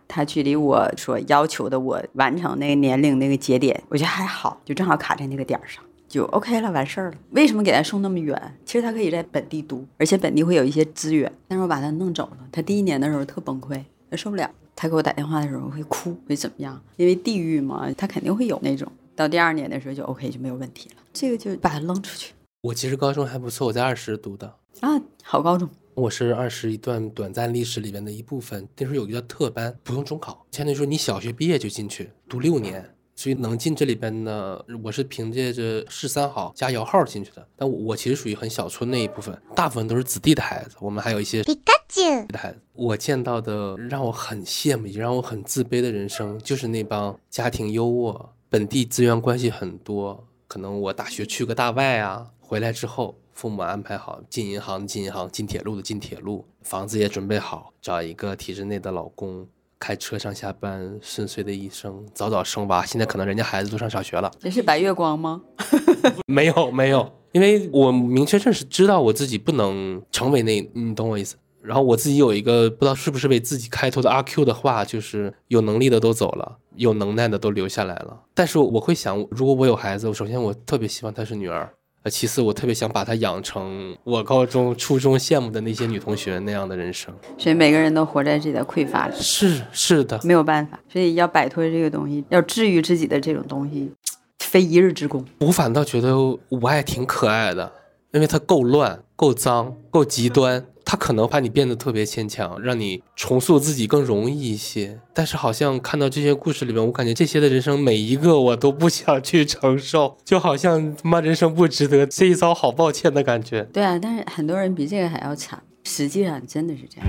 [0.10, 7.18] 他距离我所要求的我完成那个年龄那个节点，我觉得还好，就正好卡在那个点儿上，就 OK 了，完事儿了。
[7.30, 8.58] 为什么给他送那么远？
[8.66, 12.38] 其实他可以在本地读，而且本地会有一些资源，但是我把他弄走了。
[12.52, 16.82] 他第一年的时候特崩溃，他受不了，他给我打电话的时候会哭，会怎么样？
[16.98, 18.92] 因为地域嘛，他肯定会有那种。
[19.16, 22.34] 到第二年的时候就 OK 就没有问题了，这个就把他扔出去。
[22.62, 25.70] 我其实高中还不错，我在二十读的啊，好高中。
[26.00, 28.66] 我是二十一段短暂历史里面的一部分。
[28.78, 37.46] 那时候有一个叫特班，不用中考，相当于说你小学毕业就进去读六年，所以能进这里边呢，我是凭借着市三好加摇号进去的。
[37.58, 42.60] 但我其实属于很小村那一部分，大部分都是子弟的孩子，我们还有一些皮卡丘的孩子。
[42.72, 48.30] 我见到的让我很羡慕也让我很自卑的人生，就是那帮家庭优渥。
[48.48, 59.48] 本地资源关系很多，可能我大学去个大外啊，回来之后父母安排好进银行进银行，进铁路的进铁路，房子也准备好，找一个体制内的老公，
[59.80, 62.86] 开车上下班，顺遂的一生，早早生娃。
[62.86, 64.30] 现在可能人家孩子都上小学了。
[64.38, 65.42] 这是白月光吗？
[66.28, 71.38] 没有没有，因为我明确认识知道我自己不能成为那，你懂我意思。
[71.62, 78.24] 然后我自己有一个不知道是不是为自己开头的阿 Q 的话，就是有能力的都走了，有能耐的都留下来了。
[78.34, 81.74] 但是我会想，如果我有孩子，首先我特别希望她是女儿，
[82.04, 87.14] 呃，其次我特别想把她养成我高中、初中羡慕的那些女同学那样的人生。
[87.38, 90.80] 所以每个人都活在自己的匮乏里，是是的，没有办法。
[90.92, 93.92] 所以要摆脱这个东西，要治愈自己的这种东西，
[94.40, 95.26] 非一日之功。
[95.40, 96.16] 我反倒觉得
[96.48, 97.70] 我爱挺可爱的，
[98.12, 100.66] 因为它够乱、够脏、够极端。
[100.92, 105.00] 他可能把你变得特别牵强，让你重塑自己更容易一些。
[105.14, 113.62] 但是好像看到这些故事里面，我感觉这些的人生每一个我都不想去承受，就好像他妈人生不值得，这一遭好抱歉的感觉。
[113.72, 117.08] 对啊，但是很多人比这个还要惨，实际上真的是这样。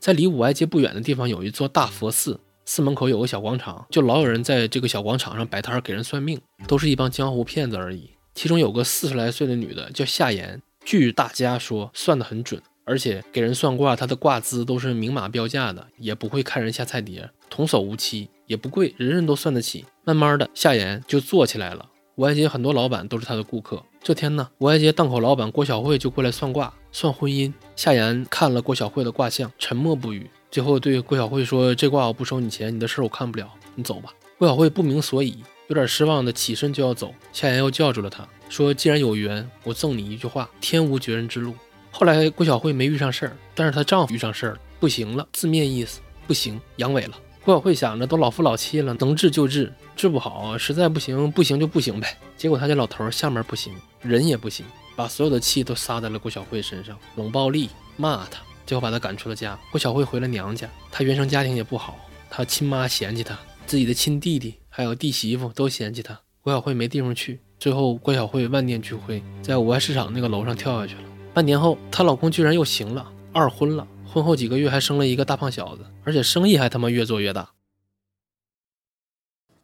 [0.00, 2.40] 在离五爱街不远的地方有一座大佛寺。
[2.68, 8.10] 寺门口有个小广场，就老有人在这个小广场上摆摊给人算命，都是一帮江湖骗子而已。
[8.34, 19.86] 其中有个四十来岁的女的叫夏言，据大家说算得很准，而且给人算卦，她的卦资都是明码标价的，也不会看人下菜碟，童叟无欺，也不贵，人人都算得起。
[20.04, 21.88] 慢慢的，夏言就做起来了。
[22.16, 23.82] 五爱街很多老板都是他的顾客。
[24.02, 27.50] 这天呢，五爱街档口老板郭小慧就过来算卦，算婚姻。
[27.74, 30.28] 夏言看了郭小慧的卦象，沉默不语。
[30.50, 37.14] 最后对郭小慧说：“这卦我不收你钱，你的事我看不了，你走吧。”郭小慧不明所以，有点失望的起身就要走。
[37.32, 41.54] 夏言又叫住了他，说：“既然有缘，我赠你一句话：天无绝人之路。”
[41.90, 47.18] 后来郭小慧没遇上事儿，但是她丈夫遇上事儿了，不行了，字面意思不行，阳痿了。
[47.44, 52.16] 郭小慧想着都老夫老妻了，能治就治，治不好实在不行，不行就不行呗。
[52.36, 58.42] 结果他家老头下面不行，人也不行，把所有的气都撒在了郭小慧身上，冷暴力骂她。
[58.68, 59.58] 最后把他赶出了家。
[59.72, 66.20] 郭小慧回了娘家，她原生家庭也不好，她亲妈嫌弃她，自己的亲弟弟还有弟媳妇都嫌弃她。
[66.42, 71.02] 郭小慧没地方去，最后郭小慧万念俱灰，在五爱市场那个楼上跳下去了。
[71.32, 77.48] 半年后，她老公居然又行了，二婚了，婚后几个月还生了一个大胖小子，而且生意还他妈越做越大。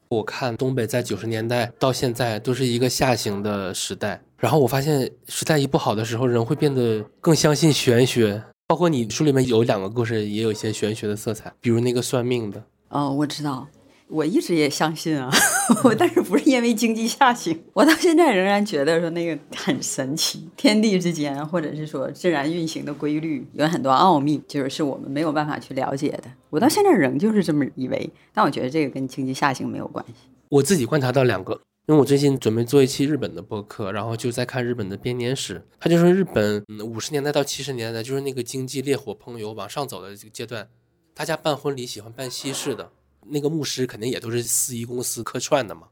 [0.08, 8.42] 我看东北在九十年代到现在都是一个下行的时代，然后我发现时代一不好的时候，人会变得更相信玄学。
[8.66, 12.64] 包括你书里面有两个故事，也有一些玄学的色彩，比如那个算命的。
[12.88, 13.68] 哦，我知道，
[14.08, 15.30] 我一直也相信啊，
[15.84, 26.24] 我 但是不是因为经济下行，我到现在仍然觉得说那个很神奇，天地之间或者是说自然运行的规律有很多奥秘，就是是我们没有办法去了解的。
[26.48, 30.14] 我到现在仍旧是这么以为，但我觉得这个跟经济下行没有关系。
[30.48, 40.66] 我自己观察到两个，因为我最近准备做一期日本的播客，然后就在看日本的编年史，他就说日本五十年代到七十年代就是那个经济烈火烹油往上走的这个阶段，
[41.12, 42.90] 大家办婚礼喜欢办西式的。
[43.26, 45.88] 那个牧师肯定也都是司仪公司客串的嘛，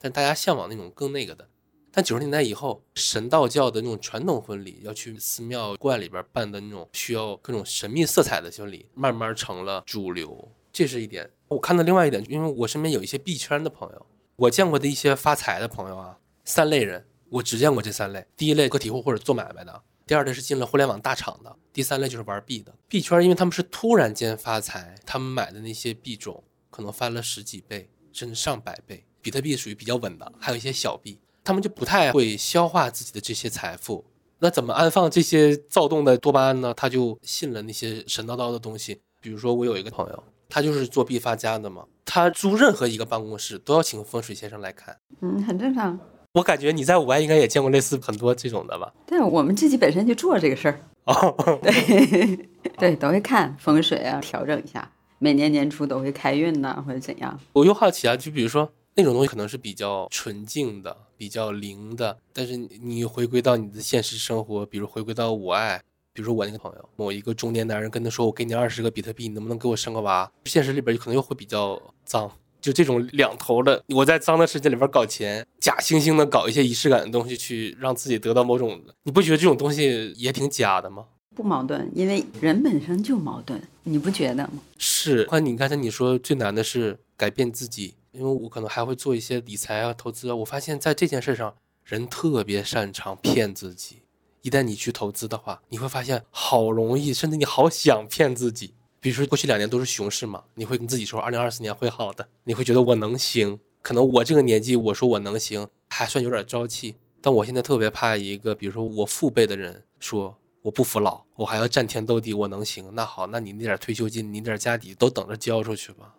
[0.00, 1.48] 但大家向往那种更那个的。
[1.92, 10.50] 但九十年代以后，神道教的那种传统婚礼，要去寺庙观里边办的那种需要各种神秘色彩的婚礼，慢慢成了主流。
[10.72, 11.30] 这是一点。
[11.46, 14.06] 我看到另外一点，因为我身边有一些币圈的朋友，
[14.38, 19.72] 我见过的一些发财的朋友啊，三类人，我只见过这三类：第一类个体户或者做买卖的；
[20.06, 22.72] 第二类是进了互联网大厂的；第三类就是玩币的。
[22.86, 26.44] 币圈，因为他们是突然间发财，他们买的那些币种。
[26.70, 29.04] 可能翻了十几倍，甚至上百倍。
[29.20, 34.04] 比特币属于比较稳的，还有一些小币，他们就不太会消化自己的这些财富。
[34.38, 36.72] 那怎么安放这些躁动的多巴胺呢？
[36.72, 39.00] 他就信了那些神叨叨的东西。
[39.20, 44.96] 比如说，我有一个朋友，他就是做币发家的嘛，他租任何一个办公室都要请风水先生来看。
[45.20, 45.98] 嗯，很正常。
[46.32, 48.92] 我感觉你在五爱应该也见过类似很多这种的吧？
[49.06, 50.80] 对，我们自己本身就做这个事儿。
[51.04, 54.90] 哦， 对对，都会看风水啊，调整一下。
[55.18, 57.38] 每年年初都会开运呐，或者怎样？
[57.54, 65.82] 我又好奇啊，就比如说那种东西可能是比较纯净的、比较灵的，但是你回归到你的现实生活，比如回归到五爱，
[66.18, 72.28] 比如说我那个朋友，某一个中年男人跟他说：“我给你二十个比特币，你能不能给我生个娃？”现实里边可能又会比较脏，
[72.60, 81.04] 就这种两头的，我在脏的世界里边搞钱，假惺惺的搞一些仪式感的东西，去让自己得到某种，你不觉得这种东西也挺假的吗？
[81.36, 84.54] 不矛盾，因为人本身就矛盾，你不觉得吗？
[84.76, 85.24] 是。
[85.28, 90.34] 换你刚才你说最难的是改变自己，因为我可能还会做一些理财啊、投资啊。
[90.34, 91.54] 我发现在这件事上，
[91.84, 93.98] 人特别擅长骗自己。
[94.42, 98.74] 一旦你去投资的话，你会发现好容易，甚至你好想骗自己。
[99.00, 103.58] 比如说过去两年都是熊市嘛，你会跟自己说二零二四年会好的，你会觉得我能行。
[103.82, 106.96] 可能我这个年纪，我说我能行，还算有点朝气。
[107.20, 110.36] 但我现在特别怕一个，比如说我父辈的人说。
[110.62, 112.92] 我不服老，我还要战天斗地，我能行？
[112.92, 116.12] 那好，那你那点退休金，你那点家底都等着交出去吧。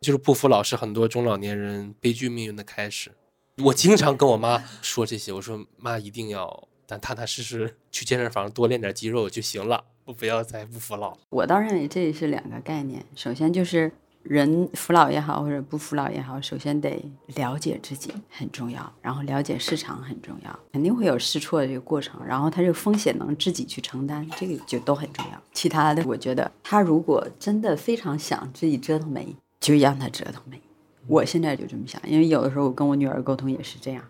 [0.00, 3.12] 就是不服老是很多中老年人悲剧命运的开始。
[3.58, 11.16] 我经常跟我妈说这些，我说妈一定要，咱踏踏实实去健身房多练点肌肉就行了，不不要再不服老。
[11.30, 13.92] 我倒认为这是两个概念，首先就是。
[14.28, 17.00] 人服老也好，或者不服老也好，首先得
[17.36, 25.40] 了解自己很重要，然后了解市场很重要，肯定会有试错的这个过程，然后他这个风险能自己去承担，这个就都很重要。
[25.52, 30.60] 其他的，我觉得他如果真的非常想自己折腾没，就让他折腾没。
[31.06, 34.02] 我现在就这么想，因为有的时候我跟我女儿沟通也是这样，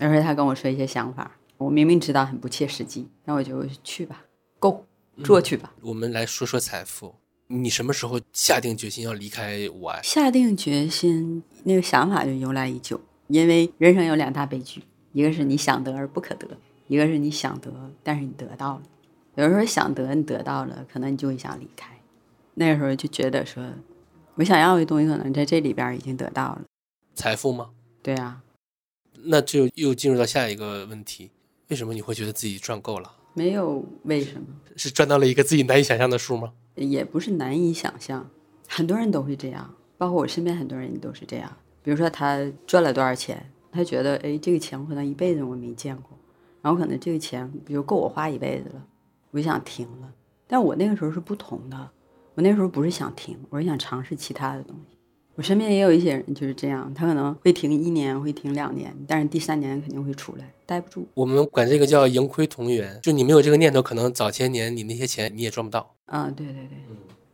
[0.00, 1.30] 有时候她跟我说一些想法，
[1.64, 4.24] 我明明知道很不切实际，那我就去吧
[4.58, 4.84] ，Go
[5.24, 5.72] 做去吧。
[5.82, 7.14] 我们来说说财富。
[7.48, 10.00] 你什么时候下定决心要离开我爱？
[10.02, 12.98] 下定决心，那个想法就由来已久。
[13.28, 16.48] 因为人生有两大悲剧，一个是你想得而不可得，
[16.86, 17.70] 一个是你想得
[18.02, 18.82] 但是你得到了。
[19.34, 21.94] 有时候想得你得到了，可能你就会想离开。
[22.54, 23.62] 那个时候就觉得说，
[24.36, 26.62] 我想要的东西可能在这里边已经得到了。
[27.14, 27.70] 财富吗？
[28.02, 28.42] 对啊。
[29.24, 31.30] 那就又进入到下一个问题：
[31.72, 33.10] 为什么你会觉得自己赚够了？
[33.32, 34.46] 没有为什么？
[34.76, 36.52] 是赚到了一个自己难以想象的数吗？
[36.74, 38.28] 也不是难以想象，
[38.68, 41.50] 很多人都会这样，包括我身边很多人都是这样。
[41.82, 46.10] 比如说他赚了多少钱，他觉得哎，这个钱我可能一辈子我没见过，
[46.60, 48.86] 然后可能这个钱比如够我花一辈子了，
[49.30, 50.12] 我就想停了。
[50.46, 51.90] 但我那个时候是不同的，
[52.34, 54.98] 我那时候不是想停，我是想尝试其他的东西。
[55.34, 61.06] 我身边也有一些人就是这样，他可能会停一年，会停两年，但是第三年肯定会出来，待不住。
[61.14, 65.94] 我们管这个叫盈亏同源，就你没有这个念头，可能早些年你那些钱你也赚不到。
[66.06, 66.78] 嗯，对对对，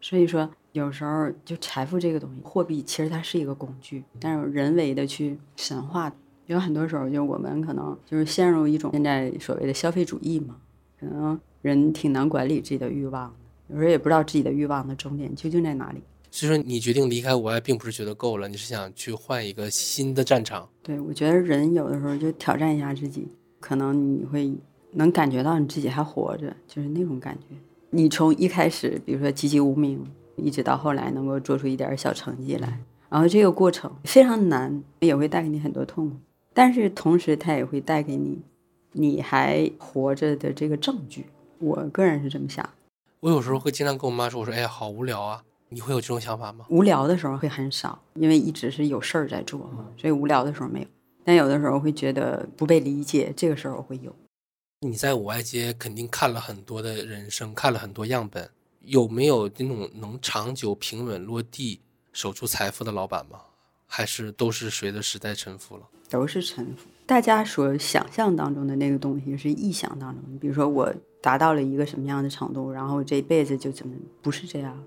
[0.01, 6.13] 所以说有时候就财富这个东西，货币其实它是一个工具，但是人为的去神化，
[6.47, 10.55] 有很多时候就我们可能就是陷入一种现在所谓的消费主义嘛，
[11.01, 13.35] 可能人挺难管理自己的欲望，
[13.69, 16.01] 有时候也不知道自己的欲望的终点究竟在哪里。
[16.31, 20.69] 所以说，你决定离开我爱，并不是觉得够了，你是想去换一个新的战场。
[20.83, 23.29] 对，我觉得人有的时候就挑战一下自己，
[23.61, 24.53] 可能你会
[24.93, 27.57] 能感觉到你自己还活着，就是那种感觉。
[27.91, 30.05] 你从一开始，比如说籍籍无名，
[30.37, 36.17] 一直到后来能够做出一点小成绩来，然后这个过程非常难，也会带给你很多痛苦，
[36.53, 38.39] 但是同时它也会带给你
[38.93, 41.25] 你还活着的这个证据。
[41.59, 42.69] 我个人是这么想。
[43.21, 46.67] 我有时候会经常跟我妈说：“我说，哎呀，好无聊啊。”你会有这种想法吗？
[46.71, 50.87] 无聊的时候会很少，因为一直是有事儿在做嘛，所以无聊的时候没有。
[51.25, 54.15] 但有的时候会觉得不被理解，这个时候会有。
[54.81, 58.49] 你在五爱街肯定看了很多的人生，看了很多样本，
[58.81, 61.81] 有没有那种能长久平稳落地、
[62.13, 63.41] 守住财富的老板吗？
[63.87, 65.83] 还是都是随着时代沉浮了？
[66.09, 66.89] 都是沉浮。
[67.05, 74.83] 大家所想象当中的那个东西是臆想当中的，比如说我达到了一个什么样的程度，然后这辈子就怎么不是这样？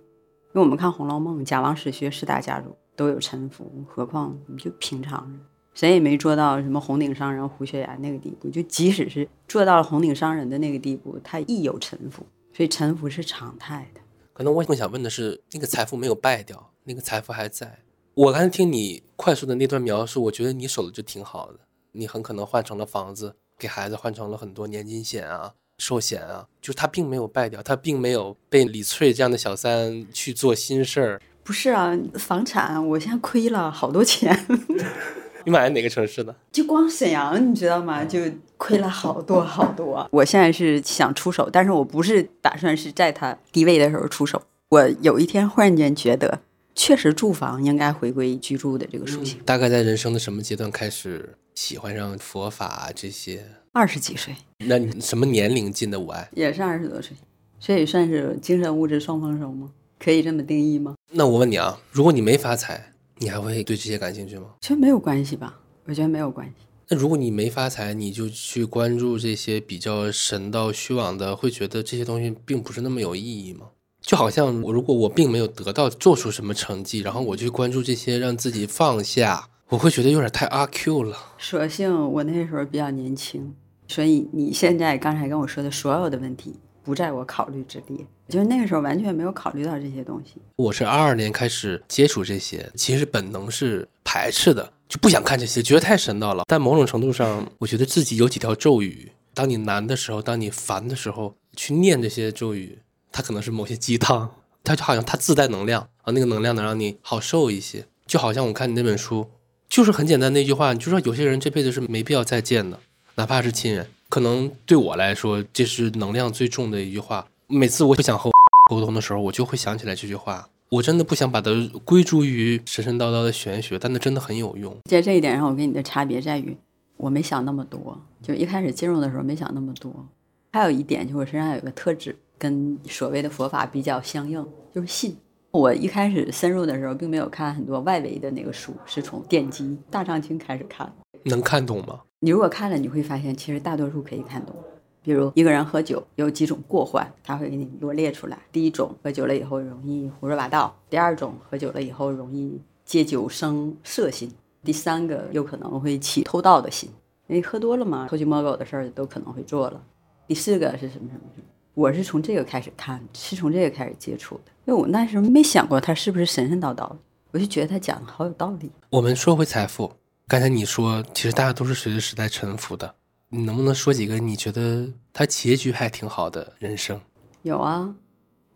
[0.53, 5.39] 因为我们看《红楼梦》，贾王史薛四大家族都有沉浮，何况你就平常人。
[5.73, 14.01] 谁也没做到什么红顶商人胡雪岩那个地步，就即使是做到了红顶商人的那个地步，他亦有沉浮，所以沉浮是常态的。
[14.33, 17.79] 可能我更想问的是，那个财富没有败掉，那个财富还在。
[18.13, 21.59] 我刚才听你快速的那段描述，我觉得你守的就挺好的。
[21.93, 31.21] 你很可能换成了房子，给孩子换成了很多年金险啊、寿险啊，就是他并没有败掉，他并没有被李翠这样的小三去做心事儿。
[31.43, 34.45] 不是啊，房产我现在亏了好多钱。
[35.43, 36.35] 你买的哪个城市的？
[36.51, 38.05] 就光沈阳，你知道吗？
[38.05, 38.19] 就
[38.57, 40.07] 亏了好多好多。
[40.11, 44.39] 我现在是想出手，但是我不是打算是在他低位的时候出手。
[44.69, 46.41] 我有一天忽然间觉得，
[46.75, 49.39] 确实住房应该回归居住的这个属性。
[49.43, 53.43] 大概在人生的什么阶段开始喜欢上佛法这些？
[53.73, 54.35] 二十几岁。
[54.65, 56.29] 那你什么年龄进的五爱？
[56.33, 57.15] 也是二十多岁，
[57.59, 59.71] 所以算是精神物质双丰收吗？
[59.97, 60.95] 可以这么定义吗？
[61.11, 62.93] 那我问你啊，如果你没发财？
[63.17, 64.55] 你还会对这些感兴趣吗？
[64.61, 66.53] 其实没有关系吧，我觉得没有关系。
[66.89, 73.67] 那如果你没发财，你就去关注这些比较神道虚妄的，会觉得这些东西并不是那么有意义吗？
[74.01, 81.17] 就好像我如果我并没有得到做出什么成绩，然后我去关注这些让自己放下，我会觉得有点太阿 Q 了。
[81.37, 83.55] 所幸我那时候比较年轻，
[83.87, 86.53] 所以你现在刚才跟我说的所有的问题。
[86.83, 90.41] 不在我考虑之列，就是那个时候完全没有考虑到这些东西。
[90.55, 96.43] 我是二二年开始接触这些，其实本能是排斥的，就不想看这些，觉得太神道了。
[96.47, 102.79] 但某种程度上，我觉得自己有几条咒语，当你难的时候，当你烦的时候，去念这些咒语，
[103.11, 104.29] 它可能是某些鸡汤，
[104.63, 107.85] 它就好像它自带能量啊，那个能量能让你好受一些。
[108.07, 109.29] 就好像我看你那本书，
[109.71, 112.77] 就是很简单的一句话，你就说有些人这辈子是没必要再见的，
[113.15, 113.87] 哪怕是亲人。
[114.09, 117.25] 可能对我来说，这是能量最重的一句话。
[117.47, 118.33] 每次我不想和我
[118.69, 120.45] 沟通的时候，我就会想起来这句话。
[120.67, 121.49] 我真的不想把它
[121.85, 124.75] 归诸于神神叨叨的玄学，但它真的很有用。
[124.89, 126.57] 在这一点上，我跟你的差别在于，
[126.97, 127.97] 我没想那么多。
[128.21, 130.05] 就一开始进入的时候没想那么多。
[130.51, 135.15] 还有一点，就我身上有个特质，跟所谓的佛法比较相应，就是信。
[135.51, 140.91] 我一开始深入的时候，并没有看很多外围的那个书，是从奠基《大藏经》开始看。
[141.23, 142.01] 能看懂吗？
[142.19, 144.55] 你如果看了，你会发现其实大多数可以看懂。
[145.03, 148.37] 比如一个人喝酒有几种过患，他会给你罗列出来。
[148.51, 154.29] 第一种，喝酒了以后容易胡说八道；第二种，喝酒了以后容易借酒生色心；
[154.63, 156.89] 第三个，有可能会起偷盗的心，
[157.27, 159.83] 因为喝多了嘛，偷鸡摸狗的事儿都可能会做了。
[160.27, 161.47] 第四个是什么什么什么？
[161.73, 166.97] 我是从这个开始看，是从这个开始接触的，因为我那时候没想过他是不是神神叨叨的，
[167.31, 168.71] 我就觉得他讲的好有道理。
[168.89, 169.91] 我们说回财富。
[170.27, 172.95] 刚才你说，其实大家都是随着时代沉浮的。
[173.29, 176.99] 你能不能说几个你觉得他结局还挺好的人生？
[177.41, 177.93] 有啊，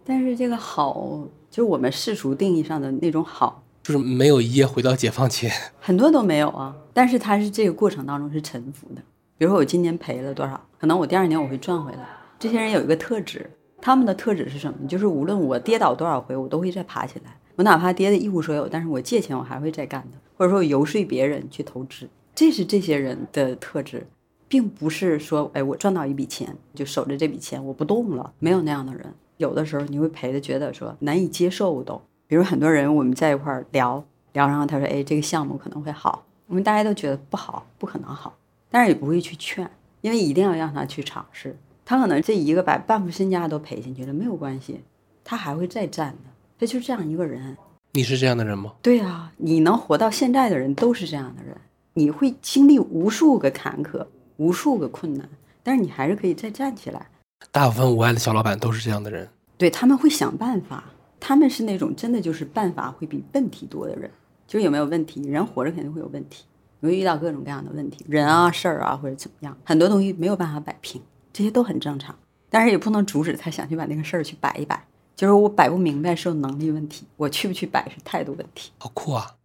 [0.05, 6.75] 但是这个好，就是我们世俗定义上的那种好，就是没有一夜回到解放前， 很多都没有啊。
[6.93, 9.01] 但是他是这个过程当中是沉浮的。
[9.37, 12.07] 比如说我今年赔了多少，可能我第二年我会赚回来。
[12.37, 13.49] 这些人有一个特质，
[13.81, 14.87] 他们的特质是什么？
[14.87, 17.37] 就是无论我跌倒多少回，我都会再爬起来。
[17.55, 24.05] 我哪怕跌得一无所有，但是我借钱我还会再干的，或者说游说别人去投资，这是这些人的特质，
[24.49, 29.05] 并不是说，哎，我赚到一笔钱就守着这笔钱我不动了，没有那样的人。
[29.37, 32.01] 有的时候你会赔的，觉得说难以接受都。
[32.27, 38.35] 比如很多人我们在一块儿聊聊，然后他说，哎，这个项目可能会好，我们大家都觉得不好，不可能好，
[38.69, 39.69] 但是也不会去劝，
[40.01, 41.57] 因为一定要让他去尝试。
[41.85, 44.81] 他可能这一个把半副身家都赔进去了，没有关系，
[45.23, 46.31] 他还会再战的。
[46.59, 47.55] 他就这样一个人，
[47.91, 48.73] 你是这样的人吗？
[48.81, 51.55] 对啊，你能活到现在的人都是这样的人。
[51.93, 54.05] 你会经历无数个坎坷，
[54.37, 55.29] 无数个困难，
[55.63, 57.07] 但是你还是可以再站起来。
[57.51, 60.83] 大部分无爱的小老板都是这样的人，对他们会想办法，
[61.19, 64.09] 他们是那种真的就是办法会比问题多的人。
[64.47, 66.43] 就是有没有问题，人活着肯定会有问题，
[66.79, 71.01] 你会遇到各种各样的问题，人啊、事儿啊或者怎么样，很多东西没有办法摆平，
[71.35, 72.17] 这些都很正常。
[72.49, 74.81] 但是也不能阻止他想去把那个事儿去摆一摆。
[75.17, 78.71] 就是我摆不明白是有能力问题，我去不去摆是态度问题。
[78.77, 79.35] 好酷啊！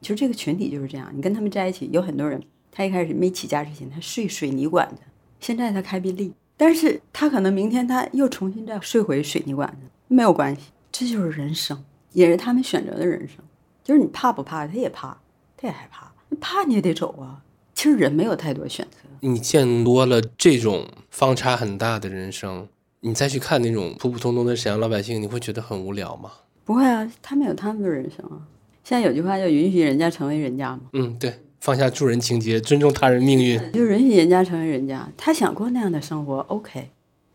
[0.00, 5.02] 其 实这个群体就是这样，你跟他们在一起，有很多人，他一开始没起家之前，他睡水泥管子，
[5.38, 13.36] 现在他开宾利，但是他可能明天他又重新再睡回水泥管子，没有关系，这就是人生，也是他们选择的人生。
[13.84, 14.66] 就是你怕不怕？
[14.66, 15.16] 他也怕，
[15.56, 16.12] 他也害怕。
[16.40, 17.42] 怕你也得走啊。
[17.80, 19.08] 其实人没有太多选择。
[19.20, 22.68] 你见多了这种方差很大的人生，
[23.00, 26.30] 你再去看那种普普通通的沈阳老百姓，你会觉得很无聊吗？
[26.66, 28.36] 不会啊，他们有他们的人生啊。
[28.84, 30.80] 现在有句话叫“允许人家成为人家”嘛。
[30.92, 35.10] 嗯，对，放下助人情节，尊重他人命运， 就允许人家成为人家。
[35.16, 36.90] 他想过那样的生活，OK，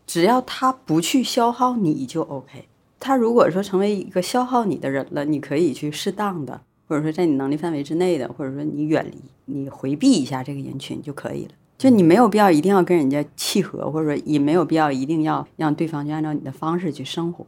[0.05, 2.67] 只要他不去消耗你就 OK。
[2.99, 11.51] 他如果说成为一个消耗你的人了，你可以去适当的，或者说在你能力范围之内的，或者说你远离、你回避一下这个人群就可以了。
[11.77, 17.45] 就你没有必要一定要跟人家契合，或者说也没有必要一定要让对方就按照你的方式去生活。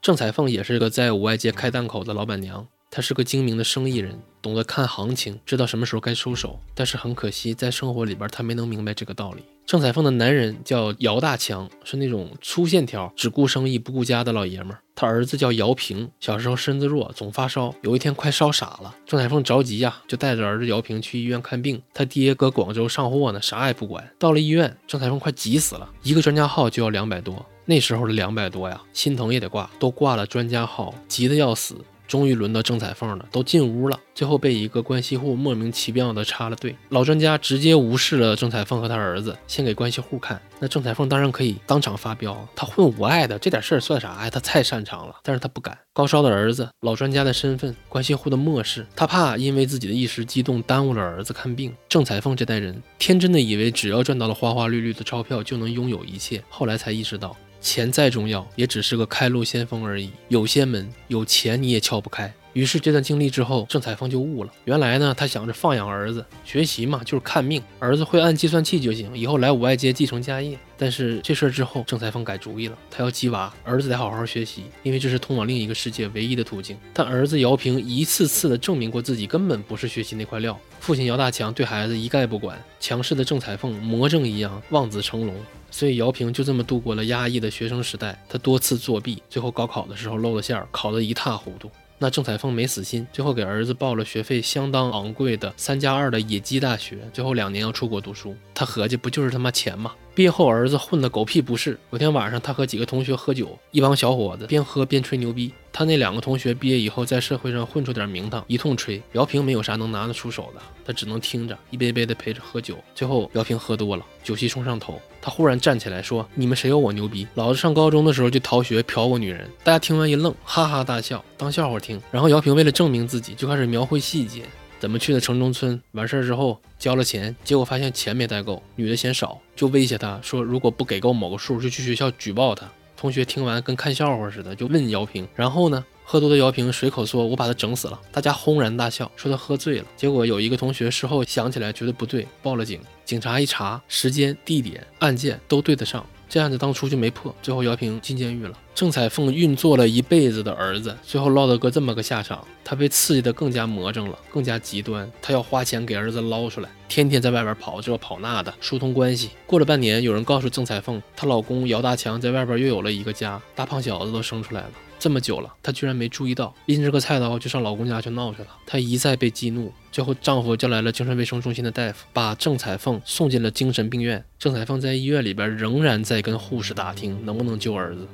[0.00, 2.68] 郑彩凤也是个在五爱街开档口的老板娘。
[2.88, 6.60] 她是个精明的生意人，懂得看行情，知道什么时候该收手。
[6.72, 9.42] 但是很可惜，在生活里边，她没能明白这个道理。
[9.66, 14.78] 郑彩凤的男人叫姚大强，是那种粗线条、只顾生意不顾家的老爷们儿。
[14.94, 18.94] 他儿子叫姚平，小时候身子弱，总发烧，有一天快烧傻了。
[19.04, 21.82] 郑彩凤着急呀，就带着儿子姚平去医院看病。
[21.92, 24.08] 他爹搁广州上货呢，啥也不管。
[24.20, 27.44] 到了医院，郑彩凤快急死了，一个专家号就要两百多。
[27.64, 31.74] 那时候的两百多呀，心疼也得挂，都挂了专家号，急得要死。
[32.06, 36.74] 终于轮到郑彩凤了，都进屋了，最后被一个关系户莫名其妙的插了队。
[36.90, 40.40] 老专家直接无视了郑彩凤和他儿子，先给关系户看。
[40.58, 44.30] 那郑彩凤当然可以当场发飙，他混五爱的这点事儿算啥呀？
[44.30, 45.76] 他太擅长了，但是他不敢。
[45.92, 51.74] 高烧的儿子，老专家的身份，关系户的漠视，他怕因为自己的一时激动耽误了儿子看病。
[51.88, 57.36] 郑彩凤这代人天真的以为只要赚到了花花绿绿的钞票就能拥有一切，后来才意识到。
[57.66, 60.12] 钱再重要，也只是个开路先锋而已。
[60.28, 62.32] 有些门有钱你也撬不开。
[62.56, 64.50] 于是这段经历之后，郑彩凤就悟了。
[64.64, 70.58] 原来呢，他想着放养儿子，学习嘛就是看命，儿子会按计算器就行，以后来五爱街继承家业。
[70.78, 76.78] 但是这事儿之后，郑彩凤改主意了，他要鸡娃，儿子得好好学习，因为这是通往另一个世界唯一的途径。
[76.94, 85.34] 但儿子姚平一次次的证明过自己根本不是学习那块料，父亲姚大强对孩子一概不管，强势的郑彩凤魔怔一样望子成龙。
[85.70, 88.18] 所以姚平就这么度过了压抑的学生时代。
[88.30, 91.70] 他多次作弊，最后高考的时候露了馅儿，考得一塌糊涂。
[91.98, 98.36] 那郑彩凤没死心，最后给儿子报了学费相当昂贵的三加二的野鸡大学，最后两年要出国读书。
[98.54, 99.94] 他合计不就是他妈钱吗？
[100.16, 101.78] 毕业后儿子混得狗屁不是。
[101.90, 105.52] 有天晚上，他和几个同学喝酒，一帮小伙子边喝边吹牛逼。
[105.70, 109.02] 他那两个同学毕业以后在社会上混出点名堂，一通吹。
[109.12, 112.78] 姚平没有啥能拿得出手的，他只能听着，一杯杯的陪着喝酒。
[112.94, 117.28] 最后姚平喝多了，酒气冲上头，他忽然站起来说：“你们谁有我牛逼？
[117.34, 122.00] 老子上高中的时候就逃学嫖过女人。”大家听完一愣，哈哈大笑，当笑话听。
[122.10, 124.44] 然后姚平为了证明自己，就开始描绘细节。
[124.78, 125.80] 怎么去的城中村？
[125.92, 132.70] 完事儿之后交了钱，结果发现钱没带够，女的嫌少，就威胁他说，如果不给够某个数，就去学校举报他。
[132.96, 135.28] 同学听完跟看笑话似的，就问姚平。
[135.34, 139.86] 然后呢，喝多的姚平随口说：“我把他整死了。”大家轰然大笑，说他喝醉了。
[139.96, 142.80] 结果有一个同学事后想起来觉得不对，报了警。
[143.04, 146.04] 警察一查，时间、地点、案件都对得上。
[146.28, 148.58] 这案子当初就没破，最后姚平进监狱了。
[148.74, 152.44] 郑彩凤运作了一辈子的儿子，最后落得个这么个下场。
[152.64, 155.10] 她被刺激的更加魔怔了，更加极端。
[155.22, 159.30] 她要花钱给儿子捞出来，天天在外边跑这跑那的，疏通关系。
[159.46, 164.70] 过了半年，有人告诉郑彩凤，她老公姚大强在外边又有了一个家，大胖小子都生出来了。
[164.98, 168.48] 这么久了，她居然没注意到，拎着个菜刀就上老公家去闹去了。
[168.66, 174.24] 她一再被激怒，最后丈夫叫来了精神卫生中心的大夫，把郑彩凤送进了精神病院。
[174.38, 178.08] 郑彩凤在医院里边仍然在跟护士打听能不能救儿子。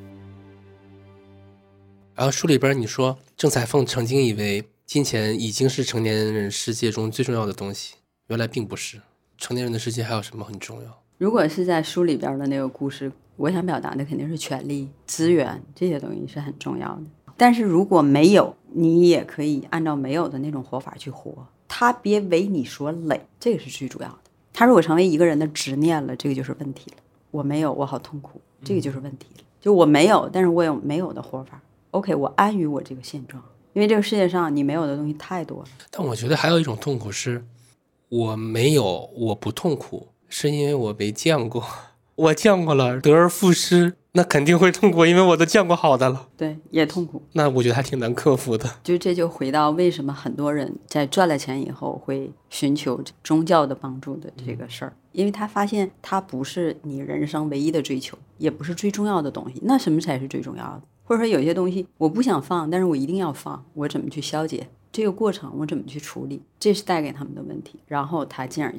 [2.14, 7.94] 然后书里边你说，郑彩凤曾经以为金钱已经是成年人世界中最重要的东西，
[8.26, 9.00] 原来并不是。
[9.38, 11.02] 成年人的世界还有什么很重要？
[11.18, 13.10] 如果是在书里边的那个故事。
[13.42, 17.02] 我想表达的肯定是权力、资源这些东西是很重要的。
[17.36, 21.44] 但是如果没有，你也可以按照没有的那种活法去活。
[21.66, 24.18] 他别为你所累，这个是最主要的。
[24.52, 26.98] 他如果成为一个人的执念了，这个就是问题了。
[27.32, 29.42] 我没有，我好痛苦，这个就是问题了。
[29.60, 31.60] 就我没有，但是我有没有的活法。
[31.90, 35.68] OK，我安于我这个现状，因为这个世界上你没有的东西太多了。
[35.90, 37.44] 但我觉得还有一种痛苦是，
[38.08, 41.64] 我没有，我不痛苦，是因为我没见过。
[42.22, 46.28] 我见过了，得而复失，那肯定会痛苦，因为我都见过好的了。
[46.36, 47.20] 对，也痛苦。
[47.32, 48.70] 那我觉得还挺难克服的。
[48.84, 54.92] 就这就回到为什么很多人在赚了钱以后会寻求宗教的帮助的这个事儿。
[55.10, 59.60] 因为他发现它不是你人生唯一的追求，也不是最重要的东西。
[59.64, 60.82] 那什么才是最重要的？
[61.02, 65.52] 或者说有些东西我不想放，但是我一定要放，我怎么去消解这个过程？
[65.58, 66.40] 我怎么去处理？
[66.60, 67.80] 这是带给他们的问题。
[67.88, 68.72] 然后他进而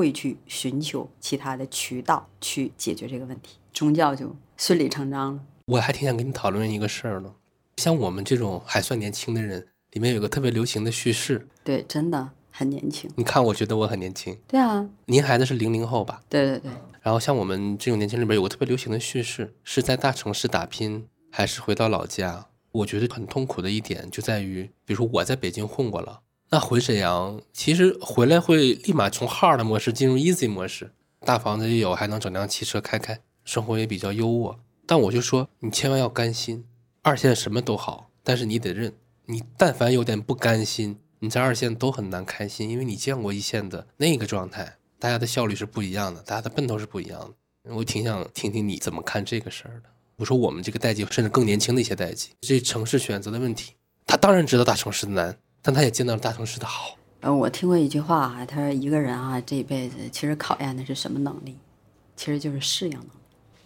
[0.00, 5.42] 会去寻求其他的渠道去解决这个问题，宗教就顺理成章了。
[5.66, 7.34] 我还挺想跟你讨论一个事儿呢，
[7.76, 11.46] 像我们这种还算年轻的人，里面有个特别流行的叙事。
[11.62, 12.30] 对，真的。
[12.50, 14.36] 很年轻，你看，我觉得我很年轻。
[14.48, 16.22] 对啊，您孩子是零零后吧？
[16.30, 16.70] 对对对。
[17.02, 22.46] 然后像我们这种年轻人里边有个特别流行的叙事，是在大城市打拼，还是回到老家？
[22.72, 26.20] 我觉得很痛苦的一点就在于，比如说我在北京混过了，
[26.52, 30.90] 那回沈阳，其实回来会立马从 hard 模式进入 easy 模式，
[31.20, 34.56] 大房子也有，还能整辆汽车开开，生活也比较优渥。
[34.84, 36.64] 但我就说，你千万要甘心，
[37.02, 38.92] 二线什么都好，但是你得认，
[39.26, 40.98] 你但凡有点不甘心。
[41.20, 47.74] 你在二线都很难开心，因为你见过一线的那个状态，大家的效率是不一样的，大家的奔头是不一样的。
[47.74, 49.90] 我挺想听听你怎么看这个事儿的。
[50.16, 53.74] 我说我们这个代际，甚至更年轻的一些代际，这城市选择的问题，
[54.04, 56.96] 他当然知道大城市的难，但他也见到了大城市的好。
[57.20, 61.56] 呃，我听过一句话啊，他说一个人啊，这一辈子其实考验的是什么能力？
[62.16, 63.08] 其实就是适应能力。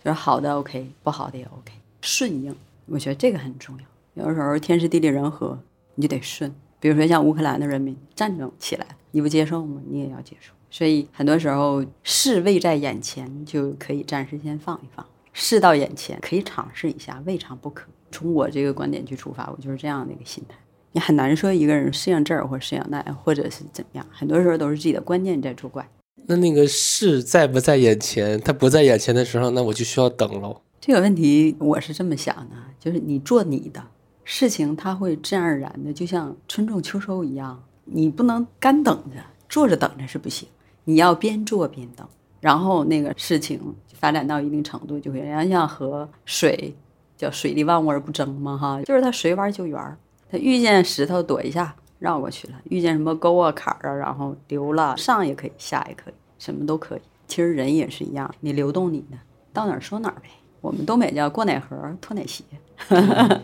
[0.04, 1.72] 就是好的 OK，不好的也 OK，
[2.02, 2.54] 顺应。
[2.86, 3.84] 我觉得这个很重要。
[4.14, 5.58] 有的时候天时地利人和，
[5.94, 6.52] 你就得顺。
[6.78, 9.80] 比如说像乌克兰的人民战争起来，你不接受吗？
[9.88, 10.52] 你也要接受。
[10.70, 17.88] 所以很多时候事未在眼前，就可以暂时先放一放；事到眼前，可以尝试一下，未尝不可。
[18.10, 20.56] 从我这个观点去出发，我就是这样的一个心态。
[20.94, 24.06] 你很难说一个人适应这儿或适应那，或者是怎么样。
[24.12, 25.84] 很多时候都是自己的观念在作怪。
[26.26, 28.40] 那那个事在不在眼前？
[28.40, 30.62] 他不在眼前的时候，那我就需要等喽。
[30.80, 33.82] 这个问题我是这么想的，就是你做你的。
[34.22, 40.48] 事情它会自然而然的，就像春种秋收一样，你不能干等着，坐着等着是不行，
[40.84, 42.08] 你要边做边等，
[42.40, 43.60] 然后那个事情
[43.92, 46.74] 发展到一定程度，就会人家像河水，
[47.18, 49.96] 叫水利万物而不争嘛哈，就是它随弯就圆
[50.30, 57.00] 他，遇见石头躲一下绕过去了，遇见什么沟啊坎儿啊，然后流了上也可以下也可以，什么都可以。
[57.26, 59.16] 其实人也是一样，你流动你的，
[59.52, 60.28] 到哪儿说哪儿呗。
[60.60, 62.42] 我们东北叫过奶河脱奶鞋。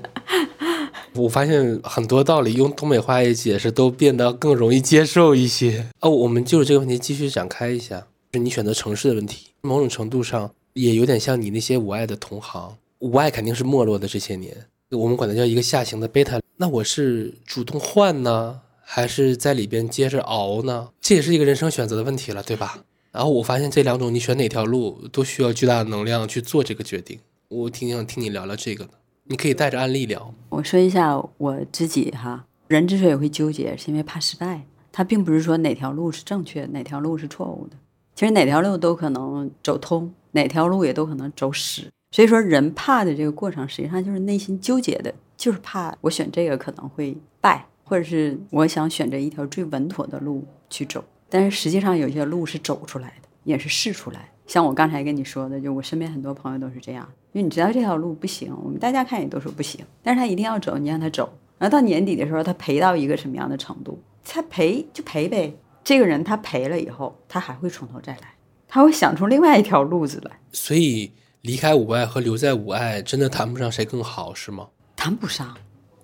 [1.15, 5.87] 我发现很多道理用东北话一解释，都变得更容易接受一些。
[6.01, 12.75] 哦，我们就是这个问题继续展开一下，是你选择城市的问题，某种程度上也有点像你那些五爱的同行。
[13.01, 14.57] 五爱肯定是没落的这些年，
[14.91, 16.41] 我们管它叫一个下行的贝塔。
[16.61, 20.91] 那我是主动换呢，还是在里边接着熬呢？
[21.01, 22.85] 这也是一个人生选择的问题了，对吧？
[23.13, 27.19] 然后我发现这两种，你选哪条路都需要巨大的能量去做这个决定。
[27.49, 28.91] 我挺想听你聊聊这个的。
[29.25, 30.35] 你可以带着案例聊。
[30.51, 34.67] 我说一下我自己哈，人之所以会纠结，是因为怕失败。
[34.93, 37.77] 他并不是说哪条路是正确，哪条路是错误的。
[38.15, 41.85] 其实哪条路都可能走通，哪条路也都可能走死。
[42.15, 51.03] 所以说，人怕的这个过程，实际上就是内心纠结的，就是怕我选这个可能会败，或者是我想选择一条最稳妥的路去走。
[51.31, 54.31] 但是实际上，有些路是走出来的，也是试出来。
[54.47, 57.09] 像我刚才跟你说的，就我身边很多朋友都是这样。
[57.33, 63.99] 因为你知道这条路不行，我们大家看也都说不行，但是他一定要走，你让他走，然后到年底的时候，他赔到一个什么样的程度？
[64.23, 65.55] 他赔就赔呗。
[65.83, 68.35] 这个人他赔了以后，他还会从头再来，
[68.69, 70.39] 他会想出另外一条路子来。
[70.53, 74.69] 所以离开五爱和留在五爱，真的谈不上谁更好，是吗？
[75.03, 75.57] 谈不上，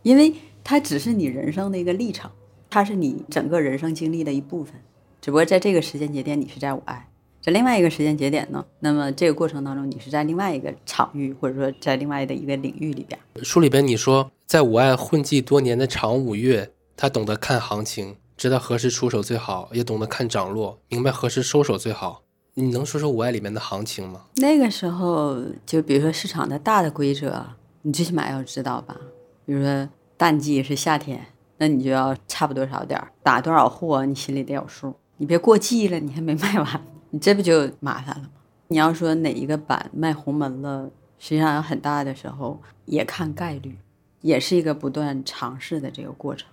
[0.03, 0.33] 因为
[0.65, 2.31] 它只是你人生的一个历程，
[2.71, 4.73] 它是你整个人生经历的一部分，
[5.21, 7.07] 只不过在这个时间节点，你是在五爱。
[7.43, 13.21] 在另外一个时间节点呢，那么这个过程当中，你是在另外一个场域，或者说在另外的一个领域里边。
[13.45, 22.23] 书里边你说，在五爱混迹多年的常五月，他懂得看行情，知道何时出手最好，也懂得看涨落，明白何时收手最好。
[22.55, 24.23] 你能说说五爱里面的行情吗？
[24.37, 25.37] 那个时候，
[25.67, 27.47] 就比如说市场的大的规则，
[27.87, 28.97] 你最起码要知道吧。
[29.45, 31.25] 比如说淡季是夏天，
[31.59, 34.93] 那你就要差不多少点儿打多少货，你心里得有数。
[35.19, 36.83] 你别过季了，你还没 卖完。
[37.11, 38.31] 你这不就麻烦了吗？
[38.67, 43.79] 你要说哪一个板卖红门了，实际上有很大的时候也看概率，
[44.21, 46.49] 也是一个不断尝试的这个过程。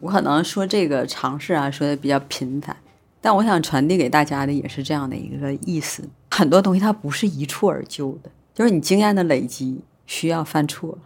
[0.00, 2.74] 我可能说这个尝试啊，说的比较频繁，
[3.20, 10.98] 但我想传递给大家的也是这样的一个意思：很多东西它不是一蹴而就的，就是你经验的累积需要犯错，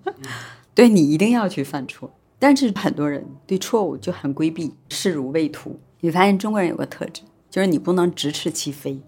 [0.74, 2.12] 对你一定要去犯错。
[2.38, 5.80] 但是很多人对错误就很规避，视如未图。
[6.00, 7.22] 你发现中国人有个特质。
[7.48, 9.00] 就是你不能直斥其非，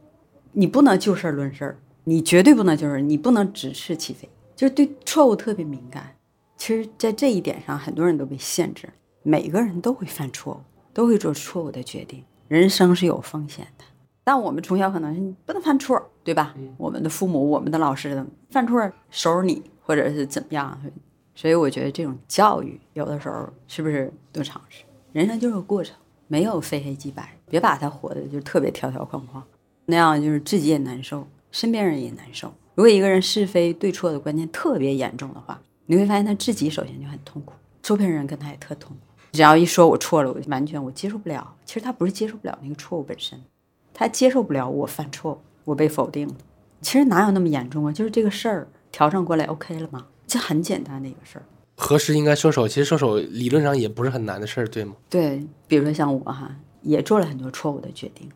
[0.53, 6.15] 你不能就事论事儿，你绝对不能就是你不能直斥其非，就是对错误特别敏感。
[6.57, 8.89] 其实，在这一点上，很多人都被限制。
[9.25, 10.61] 每个人都会犯错误，
[10.95, 12.23] 都会做错误的决定。
[12.47, 13.85] 人生是有风险的，
[14.27, 16.53] 但我们从小可能是你不能犯错，对吧？
[16.77, 20.77] 我们的父母、我们的老师的犯错收拾你，或者是怎么样。
[21.37, 24.83] 所以我觉得这种教育有的时候是不是多尝试？
[25.13, 25.95] 人生就是个过程，
[26.27, 29.41] 没有非黑即白，别把它活的就特别条条框框，
[29.85, 32.53] 那样就是自己也难受，身边人也难受。
[32.75, 39.15] 如果一个人是非对错的观念特别严重的话，你会发现他自己首先就很痛苦，周边人跟他也特痛苦。
[39.31, 41.55] 只要一说我错了，我就完全我接受不了。
[41.65, 43.41] 其实他不是接受不了那个错误本身，
[43.99, 46.35] 他接受不了我犯错，我被否定了。
[46.83, 47.91] 其实哪有那么严重啊？
[47.91, 50.05] 就是这个事儿调整过来 OK 了吗？
[50.27, 51.43] 这很简单的一个事儿。
[51.77, 52.69] 何时应该收手？
[52.69, 54.95] 其实收手理论上也不是很难的事儿，对吗？
[55.09, 58.29] 对，比如说像我哈，也做了很多错误的决定，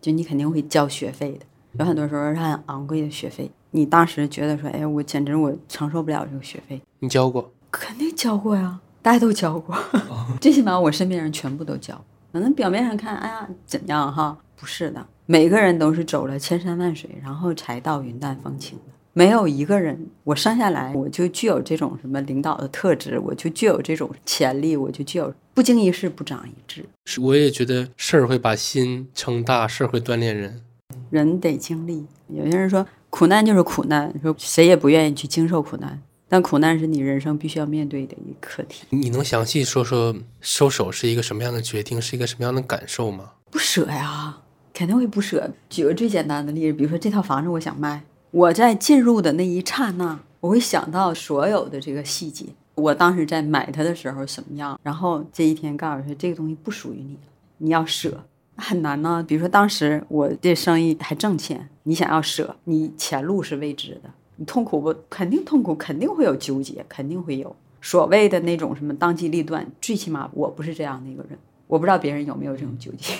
[0.00, 1.46] 就你肯定会交学费的，
[1.78, 3.48] 有很多时候是很昂贵的学费。
[3.70, 6.82] 你当时觉得说，哎，我简直我承受不了这个学费。
[6.98, 7.52] 你交过？
[7.70, 9.76] 肯定交过呀，大家都交过，
[10.40, 11.94] 最起码我身边人全部都交。
[12.32, 14.36] 可能表面上看，哎呀，怎样哈？
[14.56, 18.84] 不是的，每个人都是走了千山万水，然后才到云淡风轻的。
[19.12, 26.84] 没有一个人，我生下来我就具有这种什么领导的特质，我就具有这种潜力，我就具有不经一事不长一智。
[27.04, 30.62] 是，我也觉得事儿会把心撑大，事儿会锻炼人。
[31.10, 32.86] 人得经历，有些人说。
[33.14, 38.84] 苦难就是苦难，说谁也不愿意去经受苦难，但苦难是你人生必须要面对的一个课题。
[38.90, 43.34] 你能详细说说收手是一个什么样的决定，是一个什么样的感受吗？
[43.52, 44.36] 不舍呀，
[44.74, 45.48] 肯定会不舍。
[45.70, 48.02] 举个最简单的例子，比如说这套房子我想卖，
[48.32, 52.44] 我在进入的那一刹那，我会想到所有的这个细节。
[52.74, 57.20] 我当时在买它的时候什么样，然后这一天告诉说这个东西不属于你了，
[57.58, 58.20] 你要舍。
[58.56, 59.24] 很难呢。
[59.26, 64.94] 比如说，当时我这生意还挣钱，你想要舍，你前路是未知的，你痛苦不？
[65.08, 69.64] 肯定痛苦，肯定会有纠结，肯定会有所谓的那种什么当机立断。
[69.80, 73.14] 最起码我不是这样的一个人，我不知道别人有没有这种纠结。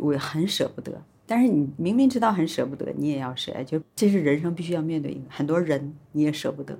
[0.00, 0.92] 我很舍不得，
[1.26, 3.52] 但是你明明知道很舍不得，你也要舍。
[3.64, 6.78] 就这是人生必须要面对一个很多人你也舍不得，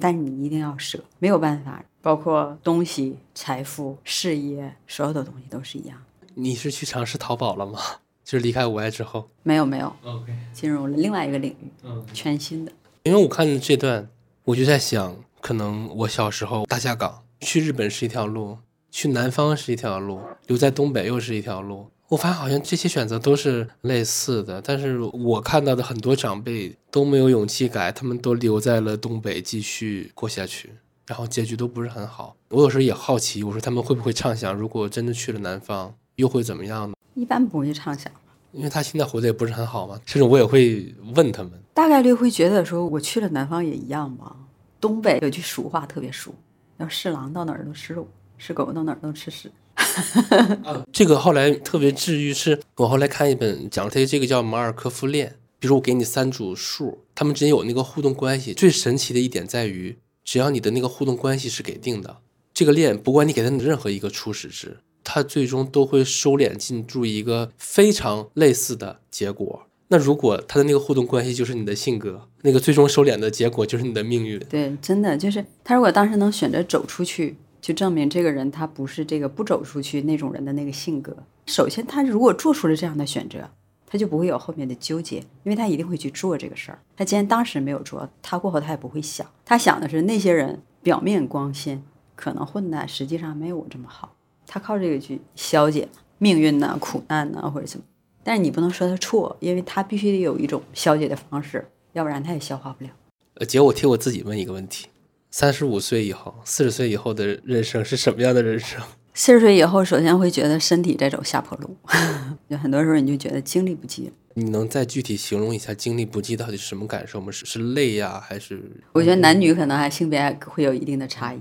[0.00, 1.84] 但是你一定要舍，没有办法。
[2.02, 5.96] 包括东西、财富、事业，所有的东西都是一样。
[6.34, 7.78] 你是去尝试淘宝了吗？
[8.22, 12.72] 就是离开五爱之后，没有没有，OK，进入了另外一个领域，嗯，全新的。
[13.04, 14.08] 因为我看这段，
[14.44, 18.58] 我就在想，可能我小时候大下岗去日本是一条路，
[18.90, 21.90] 去南方是一条路，留在东北又是一条路。
[22.14, 30.72] 我发现好像这些选择都是类似的，但是我看到的很多长辈都没有勇气改，他们都留在了东北继续过下去，
[31.08, 32.36] 然后结局都不是很好。
[32.50, 35.92] 我有时候也好奇，我说他们会不会畅想，如果真的去了南方？
[36.14, 36.94] 又会怎么样呢？
[37.14, 38.12] 一般不会畅想，
[38.52, 40.00] 因为他现在活得也不是很好嘛。
[40.06, 44.36] 甚至我也会问他们，大概率会觉得说，我去了南方也一样吧。
[44.80, 46.32] 东北有句俗话特别俗，
[46.78, 48.06] 叫“是狼到哪儿都吃肉，
[48.38, 49.50] 是狗到哪儿都吃屎”。
[50.92, 55.36] 这个后来特别治愈，是我后来看一本讲它这个叫马尔科夫链。
[55.58, 58.52] 比如我给你三组数，他们之间有那个互动关系。
[58.52, 62.18] 最神奇的一点在于，只要你的那个互动关系是给定的，
[62.52, 64.78] 这个链不管你给他任何一个初始值。
[65.02, 69.66] 它最终都会收敛进入一个非常类似的结果。
[69.88, 74.38] 那如果他的那个互动关系就是你的性格，那个最终收敛的结果就是你的命运。
[74.48, 81.16] 对，真的就是他如果当时能选择走出去，就证明这个人他不是这个不走出去那种人的那个性格。
[81.46, 83.48] 首先，他如果做出了这样的选择，
[83.86, 86.78] 他就不会有后面的纠结，因为他一定会去做这个事儿。
[86.94, 89.26] 他既然当时没有做，他过后他也不会想。
[89.46, 91.82] 他想的是那些人表面光鲜，
[92.14, 94.14] 可能混的实际上没有我这么好。
[94.46, 95.88] 他靠这个去消解
[96.18, 97.84] 命运呐、苦难呐或者什么，
[98.22, 102.90] 但是你不能说他错，因为他必须得有一种消解的方式，要不然他也消化不了。
[103.36, 104.88] 呃，姐，我替我自己问一个问题：
[105.36, 108.80] 三十五岁以后、四十岁以后的人生是什么样的人生？
[109.14, 111.76] 四十岁以后，首先会觉得身体在走下坡路，
[112.48, 114.12] 就很多时候你就觉得精力不济。
[114.34, 117.32] 你能再具体形容一下精力不济到底是什么感受吗？
[117.32, 118.62] 是是累呀，还是？
[118.92, 121.40] 我觉得男女可能还性别会有一定的差异。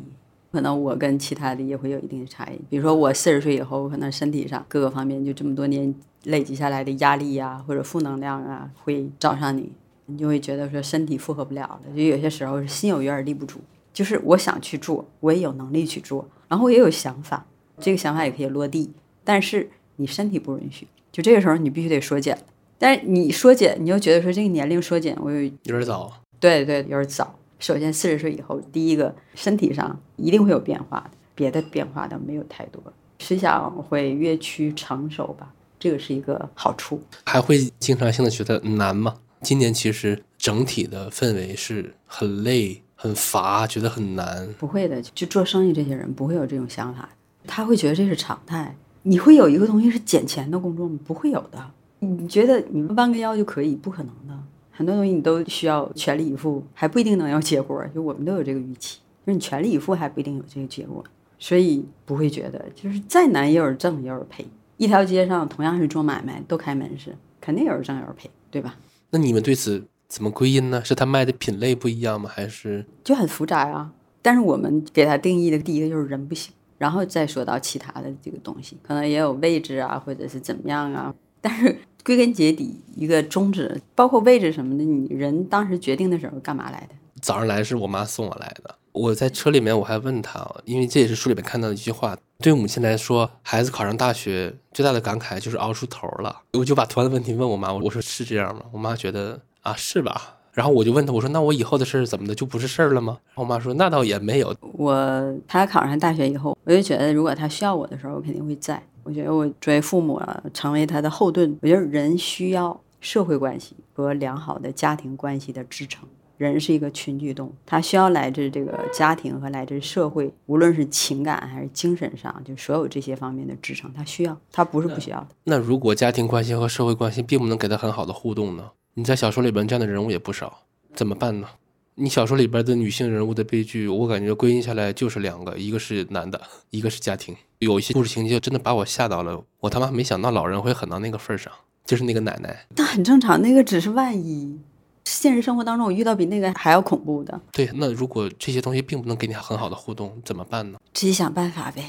[0.51, 9.71] 可能我跟其他的也会有一定的差异，比如说我四十岁以后，可能身体上各个方面就这么多年累积下来的压力呀，或者负能量啊，会找上你，
[10.07, 13.59] 你就会觉得说身体负荷不了了，就有些时候是心有余而力不足，
[13.93, 17.45] 就是我想去做，我也有能力去做，然后我也有想法，
[17.79, 18.91] 这个想法也可以落地，
[19.23, 22.37] 但是你身体不允许，就这个时候你必须得缩减，
[22.77, 27.39] 但是你缩减，你又觉得说这个年龄缩减我有有点早，对对，有点早。
[27.59, 32.83] 首先，四十岁以后，第一个身体上一定会有变化的，别的变化倒没有太多，
[33.19, 37.01] 思想会越趋成熟吧，这个是一个好处。
[37.25, 39.15] 还会经常性的觉得难吗？
[39.41, 44.47] 今年其实整体的氛围是很累、很乏，觉得很难。
[44.57, 47.09] 不会的，就做生意这些人不会有这种想法，
[47.45, 48.73] 他会觉得这是常态。
[49.01, 50.97] 你会有一个东西是捡钱的工作吗？
[51.03, 51.69] 不会有的。
[51.99, 53.75] 你觉得你们弯个腰就可以？
[53.75, 54.33] 不可能的，
[54.71, 57.85] 很多东西你都需要全力以赴，还不一定能有结果。
[57.93, 61.03] 就我们都有这个预期，就是你全力以赴还不一定有这个结果，
[61.37, 64.45] 所以不会觉得就是再难也有人挣也有人赔。
[64.77, 68.75] 一条街上同样是做买卖，都开门市，肯定有人挣有人赔，对吧？
[69.09, 69.83] 那你们对此
[70.13, 70.79] 怎么归因呢？
[70.85, 72.29] 是他卖的品类不一样吗？
[72.31, 73.91] 还是就很复杂啊？
[74.21, 81.11] 但是我们给他定义的第一个就是人不行，然后再说到其他的这个东西，可能也有位置啊，或者是怎么样啊。
[81.41, 86.89] 但是归根结底，一个宗旨，包括位置什么的，你人当时决定的时候干嘛来的？
[87.19, 88.75] 早上来是我妈送我来的。
[88.91, 96.43] 我在车里面我还问她，因为这也是书里面看到的一句话：对母亲来说，孩子考上大学最大的感慨就是熬出头了。
[96.51, 98.61] 我就把同样的问题问我妈，我说是这样吗？
[98.71, 100.37] 我妈觉得啊是吧？
[100.53, 103.17] 然后我就问他，我说那我以后的事儿怎么的就不是事儿了吗？
[103.33, 104.55] 我妈说那倒也没有。
[104.73, 108.81] 我他考上大学以后，我就觉得如果他需要我的时候，我肯定会在。
[109.01, 111.57] 我觉得我作为父母啊，成为他的后盾。
[111.61, 116.07] 我觉得人需要社会关系和良好的家庭关系的支撑。
[116.37, 125.27] 人是一个群居动物，他需要来自这个家庭和来自社会，无论是情感还是精神上，就所有这些方面的支撑，他需要，他不是不需要的。
[125.45, 128.71] 那如果家庭关系和社会关系并不能给他很好的互动呢？
[128.95, 131.47] 你在小说里边这样的人物也不少，怎么办呢？
[131.95, 136.39] 你小说里边的女性人物的悲剧，我感觉归因下来就是两个，一个是男的，
[136.69, 137.35] 一个是家庭。
[137.59, 141.51] 有一些故事情节真的把我吓到了，我他妈没想到老人会狠到那个份上，
[141.85, 142.67] 就是那个奶奶。
[142.75, 144.59] 那很正常，那个只是万一。
[145.05, 147.39] 现实生活当中，我遇到比那个还要恐怖的。
[147.51, 150.79] 对，那如果这些东西并不能给你很好的互动，怎么办呢？
[150.93, 151.83] 自己想办法呗，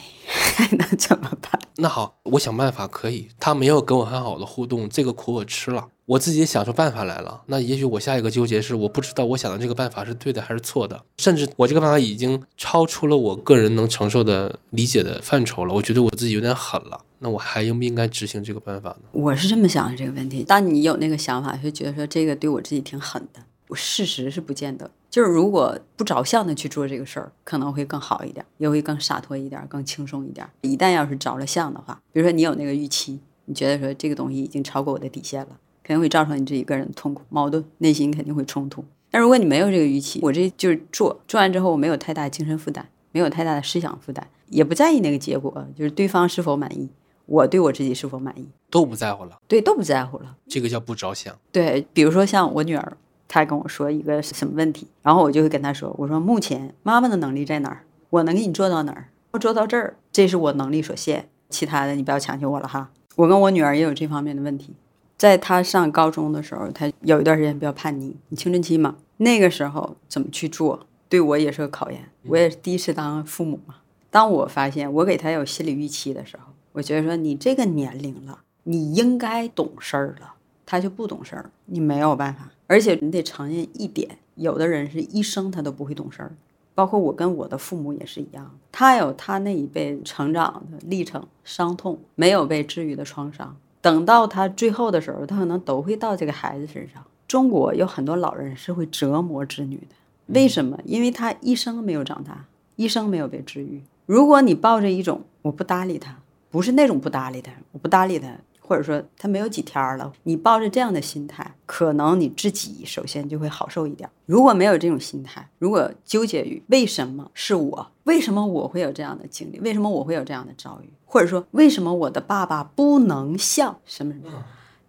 [0.54, 1.60] 还能怎么办？
[1.76, 3.28] 那好，我想办法可以。
[3.40, 5.88] 他没有跟我很好的互动，这个苦我吃了。
[6.06, 15.74] 我自己也想出办法来了，那也许我下一个纠结是我不知道我想的这个办法是对的还是错的，甚至我这个办法已经超出了我个人能承受的理解的范畴了。
[15.74, 19.08] 我觉得我自己有点狠了，那我还应不应该执行这个办法呢？
[19.12, 20.44] 我是这么想的这个问题。
[20.44, 24.90] 当你有那个想法，就觉得说这个对我自己挺狠的，我事实是不见得。
[25.14, 30.44] 就是如果不着相的去做这个事儿，可能会更好一点，也会更洒脱一点，更轻松一点。
[30.62, 35.56] 一旦要是着了相的话，比如说你有那个预期，你觉得说这个东西已经超过我的底线了。
[35.84, 38.84] 肯定会造成你自己个人的痛苦、矛盾，内心肯定会冲突。
[39.12, 46.88] 但如果你没有这个预期，我这就是做，做完之后我没有太大精神负担，没有太大的思想负担，也不在意那个结果，就是对方是否满意，
[47.26, 49.38] 我对我自己是否满意，都不在乎了。
[49.46, 50.34] 对，都不在乎了。
[50.48, 51.38] 这个叫不着相。
[51.52, 52.96] 对，比如说像我女儿，
[53.28, 62.90] 他跟我说一个什么问题，然后我就会跟他说，我说目前妈妈的能力在哪儿，我能给你做到哪儿，我做到这儿，这是我能力所限，其他的你不要强求我了哈。
[63.16, 64.74] 我跟我女儿也有这方面的问题。
[65.16, 72.10] 在她上高中的时候，她有一段时间比较叛逆，你青春期嘛，那个时候怎么去做，对我也是个考验。
[72.26, 73.76] 我也是第一次当父母嘛。
[74.10, 80.34] 当我发现我给她有心理预期的时候，我觉得说你这个年龄了，你应该懂事儿了，
[80.66, 82.50] 她就不懂事儿，你没有办法。
[82.66, 86.32] 而且你得承认一点，有的人是一生他都不会懂事儿，
[86.74, 93.56] 包括我跟我的父母也是一样，他有他那一辈成长的历程、伤痛，没有被治愈的创伤。
[93.80, 97.04] 等到他最后的时候，他可能都会到这个孩子身上。
[97.28, 99.94] 中国有很多老人是会折磨子女的，
[100.26, 100.78] 为什么？
[100.84, 102.46] 因为他一生没有长大，
[102.76, 103.82] 一生没有被治愈。
[104.06, 106.16] 如果你抱着一种我不搭理他，
[106.50, 108.28] 不是那种不搭理他，我不搭理他。
[108.66, 114.08] 或者说他没有几天了，你抱着这样的心态，可能你自己首先就会好受一点。
[114.24, 124.44] 如果没有这种心态，如果纠结于为什么是我，为什么我会有这样的经历，为什么我会有这样的遭遇，或者说为什么我的爸爸不能像什么什么，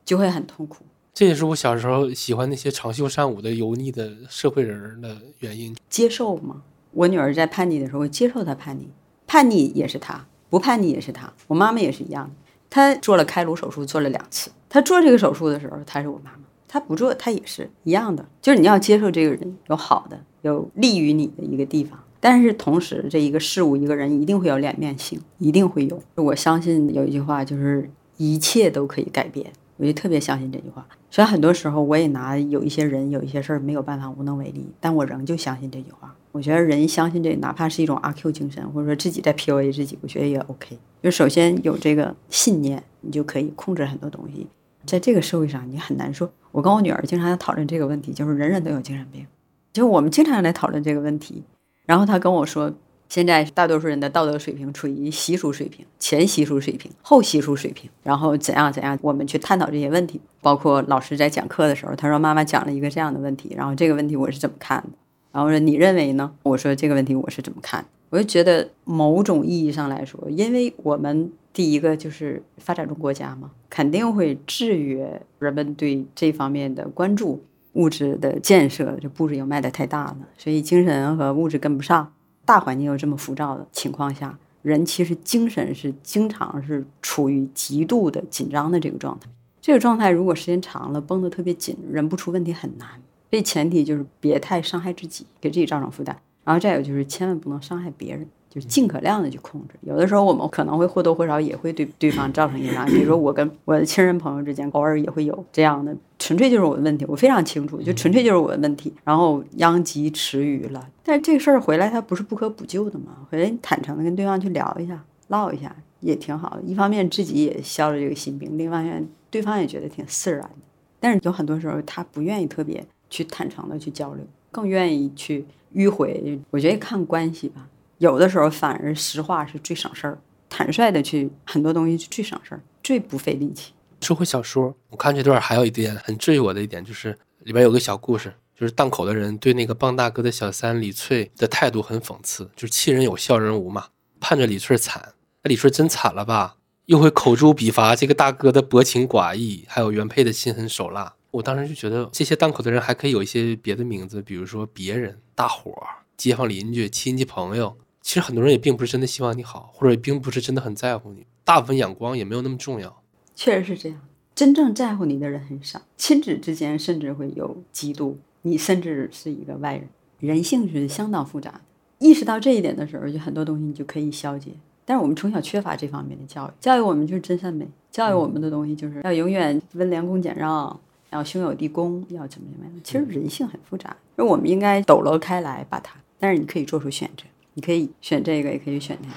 [0.05, 0.85] 就会很痛苦。
[1.13, 5.75] 这也是我小时候喜欢那些长袖善舞的油腻的社会人的原因。
[5.89, 6.61] 接受吗？
[6.91, 8.89] 我女儿在叛逆的时候，我接受她叛逆，
[9.27, 11.31] 叛逆也是她，不叛逆也是她。
[11.47, 12.44] 我妈妈也是一样的。
[12.75, 14.51] 他做了开颅手术，做了两次。
[14.67, 18.25] 他做这个手术的时候，他是我妈妈；他不做，他也是一样的。
[18.41, 26.03] 就是你要接受这个人有好的，有利于你的一个地方，但是同时这一个事物、一个人一定会有两面性，一定会有。
[26.15, 29.53] 我相信有一句话，就是一切都可以改变。
[29.77, 30.85] 我就特别相信这句话。
[31.09, 36.13] 虽然很多时候我也拿有一些人、有一些事儿没有办法、无能为力，但我仍旧相信这句话。
[36.35, 40.77] 我觉得人相信这，哪怕是一种阿 Q 精神，或者说自己在 PUA 自己，我觉得也 OK。
[41.01, 44.45] 就首先有这个信念，你就可以控制很多东西。
[44.85, 46.29] 在这个社会上，你很难说。
[46.51, 49.25] 我跟我女儿经常讨论这个问题，就是人人都有精神病。
[49.71, 51.41] 就我们经常来讨论这个问题，
[51.85, 52.69] 然后她跟我说，
[53.07, 60.19] 现在大多数人的道德水平处于习俗水平、前习俗水平、后习俗水平，然后怎样怎样，我们去探讨这些问题。
[60.41, 64.89] 包括老师在讲课的时候，他说妈妈讲了一个这样的问题，然后这个问题我是怎么看的？
[65.35, 66.31] 然后说你认为呢？
[66.43, 67.85] 我说这个问题我是怎么看？
[68.09, 77.43] 我就觉得某种意义上来说，因为我们第一个就是发展中国家嘛，肯定会制约人们对这方面的关注。
[77.73, 82.13] 物质的建设，这布置又迈的太大了，所以精神和物质跟不上，
[82.45, 89.29] 大环境又这么浮躁的情况下，人其实精神是经常是处于极度的紧张的这个状态。
[89.59, 92.87] 这个状态如果时间长了，绷得特别紧，人不出问题很难。
[93.29, 96.15] 所以前提就是别太伤害自己，给自己造成负担。
[96.43, 98.27] 然后再有就是千万不能伤害别人。
[98.47, 110.87] 就尽可量的去控制，有的时候我们可能会或多或少也会对对方造成影响，比如说我跟我的亲人朋友之间，偶尔也会有这样的，纯粹就是我的问题，我非常清楚，就纯粹就是我的问题，然后殃及池鱼了。
[111.03, 113.27] 但这事儿回来，它不是不可补救的嘛？
[113.29, 116.61] 回来坦诚的跟对方去聊一下，唠一下也挺好的。
[116.61, 120.55] 一方面自己也消了这个心病，另一方面对方也觉得挺释然的。
[121.01, 122.81] 但是有很多时候他不愿意特别
[123.15, 126.37] 去坦诚的去交流，更愿意去迂回。
[126.49, 127.65] 我觉得看关系吧。
[127.99, 130.17] 有的时候反而实话是最省事儿，
[130.49, 133.71] 坦率的去很多东西是最省事儿，最不费力气。
[134.01, 143.85] 说回小说，我看这段还有一点很治愈我的一点，就是里边有个小故事，就是档口的人对那个傍大哥的小三李翠的态度很讽刺，就是气人有笑人无嘛，
[144.19, 145.13] 盼着李翠惨，
[145.43, 146.57] 那李翠真惨了吧？
[146.87, 151.13] 又会口诛笔伐这个大哥的薄情寡义，还有原配的心狠手辣。
[151.35, 157.75] 我当时就觉得这些档口的人还可以有一些别的名字，比如说别人、大伙儿、街坊邻居、亲戚朋友。
[158.01, 161.25] 其实很多人也并不是真的希望你好，或者并不是真的很在乎你。
[161.43, 163.01] 大部分眼光也没有那么重要。
[163.35, 163.99] 确实是这样，
[164.33, 165.81] 真正在乎你的人很少。
[165.97, 169.89] 亲子之间甚至会有嫉妒，你甚至是一个外人。
[170.19, 171.61] 人性是相当复杂的。
[171.97, 174.51] 意识到这一点的时候，就很多东西你就可以消解。
[174.85, 180.79] 但是我们从小缺乏这方面的教育，教育我们就是真善美，教育我们的东西就是要永远温良恭俭让，
[181.11, 182.73] 要兄友弟恭，要怎么怎么样。
[182.83, 185.95] 其实人性很复杂，而我们应该抖搂开来把它。
[186.19, 187.23] 但是你可以做出选择。
[187.53, 189.15] 你可以选这个，也可以选那个。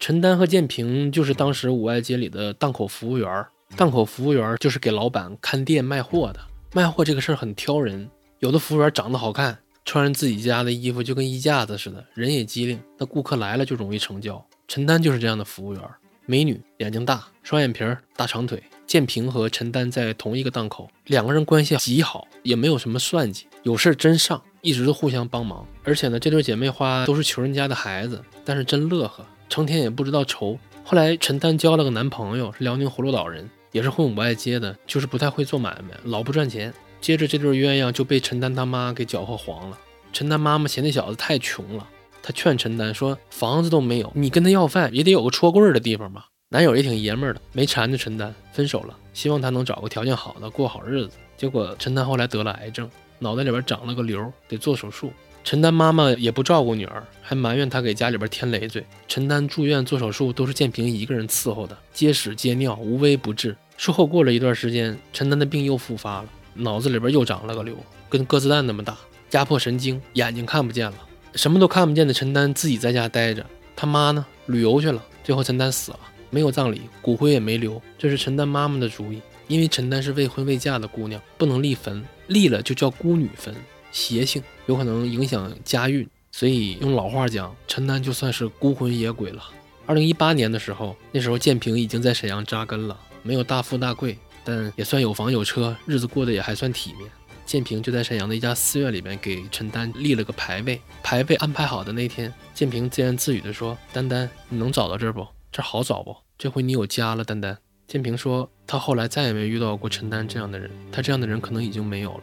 [0.00, 6.40] 陈丹和建平就是当时五爱街里的档口服务员档口服务员就是给老板看店卖货的。
[6.72, 8.08] 卖货这个事儿很挑人，
[8.40, 14.44] 有的服务员长得好看，穿上自己家的衣服就跟衣架子似的，人也机灵，那顾客来了就容易成交。
[14.66, 15.82] 陈丹就是这样的服务员，
[16.26, 17.84] 美女，眼睛大，双眼皮，
[18.16, 18.60] 大长腿。
[18.84, 25.64] 建平和陈丹在同一个档口，两个人关系极好，也没有什么算计，有事真上，一直都互相帮忙。
[25.84, 30.58] 而且呢，这对姐妹花都是穷人家的孩子，但是真乐呵，成天也不知道愁。
[30.84, 36.74] 后来陈丹交了个男朋友，是辽宁葫芦岛人，也是混五爱街的，就是不太会做买卖，老不赚钱。
[37.00, 39.78] 接着这对鸳鸯就被陈丹他妈给搅和黄了。
[40.12, 41.86] 陈丹妈妈嫌那小子太穷了，
[42.22, 51.10] 她劝陈丹说：“房子都没有，你跟他要饭也得有个戳棍的地方吧。”男友也挺爷们儿的，没缠着陈丹，分手了，希望他能找个条件好的过好日子。
[51.36, 52.88] 结果陈丹后来得了癌症，
[53.18, 55.12] 脑袋里边长了个瘤，得做手术。
[55.42, 58.84] 陈丹妈妈也不照顾女儿，还埋怨他给家里边添累赘。
[59.06, 63.56] 陈丹住院做手术都是建平一个人伺候的，接屎接尿无微不至。
[63.76, 67.76] 术后过了一段时间，陈丹的病又复发了，脑子里边又长了个瘤，
[68.08, 68.96] 跟鸽子蛋那么大，
[69.32, 70.96] 压迫神经，眼睛看不见了，
[71.34, 73.44] 什么都看不见的陈丹自己在家待着，
[73.74, 76.00] 他妈呢旅游去了，最后陈丹死了。
[76.28, 79.22] 没有葬礼，骨灰也没留，这是陈丹妈妈的主意。
[79.46, 83.54] 因为陈丹是未婚未嫁的姑娘，不能立坟，立了就叫孤女坟，
[83.92, 86.06] 邪性，有可能影响家运。
[86.32, 89.44] 所以用老话讲，陈丹就算是孤魂野鬼了。
[89.86, 97.10] 二零一八年的时候，那时候建平已经在沈阳扎根了，没有大富大贵，但也算有房有车，日子过得也还算体面。
[97.44, 100.80] 建平就在沈阳的一家寺院里面给陈丹立了个牌位。
[101.02, 105.26] 牌位安排好的那天，建平自言自语地说：“丹丹，你能找到这儿不？
[105.50, 107.58] 这好找不？”这回你有家了，丹丹。
[107.88, 112.22] 建平说，他后来再也没遇到过陈丹这样的人，他这样的人可能已经没有了。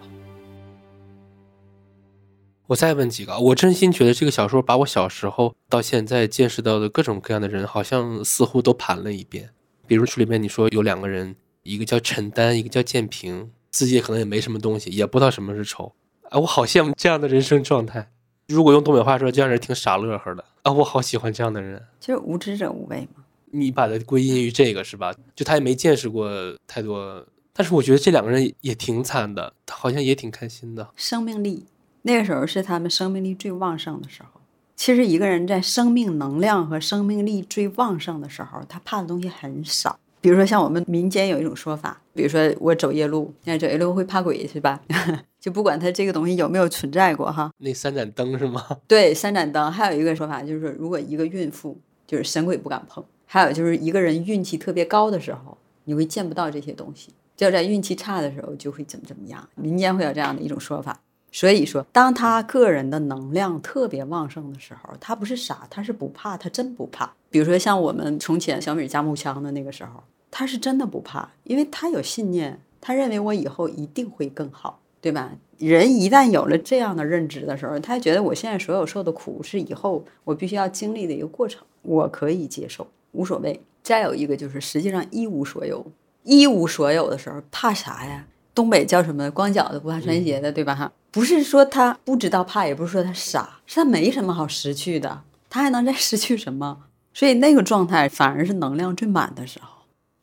[2.68, 9.50] 我再问几个，我真心觉得这个小说把我小时候到现在见识到的各种各样的人，好像似乎都盘了一遍。
[9.88, 15.94] 比如书里面你说有两个人，一个叫陈丹，一个叫建平，自己可能也没什么东西，也不知道什么是愁。
[16.30, 18.12] 啊，我好羡慕这样的人生状态。
[18.48, 21.82] 如果用东北话说，这样人挺傻乐呵的啊，我好喜欢这样的人。
[22.00, 23.24] 就是无知者无畏嘛。
[23.52, 25.14] 你把它归因于这个是吧？
[25.36, 26.30] 就他也没见识过
[26.68, 30.90] 太多，但是我觉得这两个人也挺惨的，他好像也挺开心的。
[30.96, 31.66] 生命力
[32.02, 34.42] 那个时候是他们生命力最旺盛的时候。
[34.76, 39.98] 其实一个人在生命能量和生命力最旺盛的时候，他怕的东西很少。
[40.24, 44.80] 比如说像我们民间有一种说法，比如说我走夜路，那走夜路会怕鬼是吧？
[45.38, 47.52] 就不管他这个东西有没有存在过哈。
[47.58, 48.66] 那三盏灯是吗？
[48.88, 49.70] 对，三盏灯。
[49.70, 53.04] 还有一个说法就是，如果一个孕妇，就是神鬼不敢碰。
[53.26, 59.46] 还有就是一个人运气特别高的时候，你会见不到这些东西；就在运气差的时候，就会怎么怎么样。
[59.56, 61.02] 民间会有这样的一种说法。
[61.34, 67.12] 所以说，当他个人的能量特别旺盛的时候，他不是傻，他是不怕，他真不怕。
[67.30, 70.04] 比如说像我们从前小米加木枪的那个时候，
[70.36, 75.34] 他是真的不怕，因为他有信念，他认为我以后一定会更好，对吧？
[75.60, 83.62] 人一旦有了这样的认知的时候，他觉得我现在所有受的苦是以后我必须要经历的一个过程，我可以接受，无所谓。
[83.84, 85.86] 再有一个就是，实际上一无所有，
[86.24, 88.26] 一无所有的时候怕啥呀？
[88.56, 89.30] 东北叫什么？
[89.30, 90.74] 光脚的不怕穿鞋的，对吧？
[90.74, 96.86] 哈，不是说他不知道怕，也不是说他傻，是他没什么好失去的，他还能再失去什么？
[97.14, 99.73] 所以那个状态反而是能量最满的时候，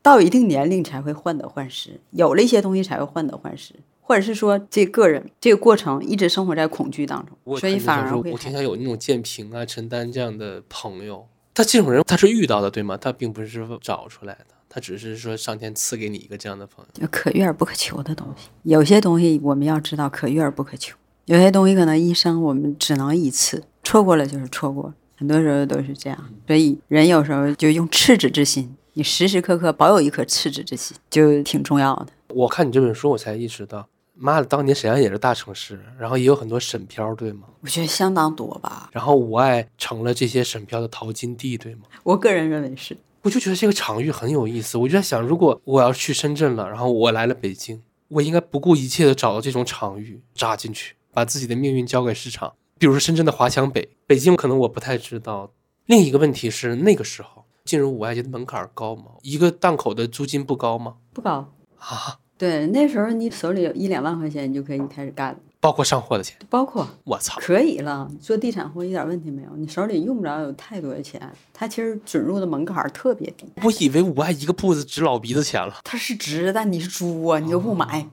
[0.02, 8.32] 到一定年龄才会患得患失，有了一些东西才会患得患失，或者是说这个人这个过程一直生活在恐惧当中，所以反而会。
[8.32, 12.96] 我挺想有那种建平啊、陈丹这样的朋友，他这种人他是遇到的，对吗？
[12.96, 14.46] 他并不是找出来的。
[14.72, 18.48] 他只是说上天赐给你一个这样的朋友，可遇而不可求的东西。
[18.62, 24.94] 有些东西我们要知道可遇而不可求，有些东西可能一生我们只能一次，错过了就是错过。
[25.16, 32.08] 很多时候都是这样，所以人有时候就用赤子之心，你时时刻刻保有一颗赤子之心，就挺重要的。
[32.34, 37.44] 我看你这本书，我才意识到，妈的，当年沈阳也是大城市，然后也有很多沈漂，对吗？
[37.62, 38.90] 我觉得相当多吧。
[38.92, 41.84] 然后五爱成了这些沈漂的淘金地，对吗？
[42.02, 42.94] 我个人认为是。
[43.22, 52.52] 我就觉得这个场域很有意思，我就在想，如果我要去深圳了，然后我来了北京，我应该不顾一切的找到这种场域扎进去，把自己的命运交给市场。
[52.78, 55.50] 比如说深圳的华强北，北京可能我不太知道。
[55.86, 57.39] 另一个问题是，那个时候
[57.70, 59.12] 进入五爱街的门槛高吗？
[59.22, 60.96] 一个档口的租金不高吗？
[61.12, 62.18] 不高啊。
[62.36, 65.38] 对，那时候你手里有一两万块钱，你就可以开始干了。
[65.60, 68.10] 包括上货的钱，包括我操，可以了。
[68.20, 71.20] 做地产货一点问题没有，你手里用不着有太多的钱。
[71.52, 73.46] 它其实准入的门槛特别低。
[73.62, 75.76] 我以为五爱一个铺子值老鼻子钱了。
[75.84, 78.08] 它是值，但你是猪啊，你又不买，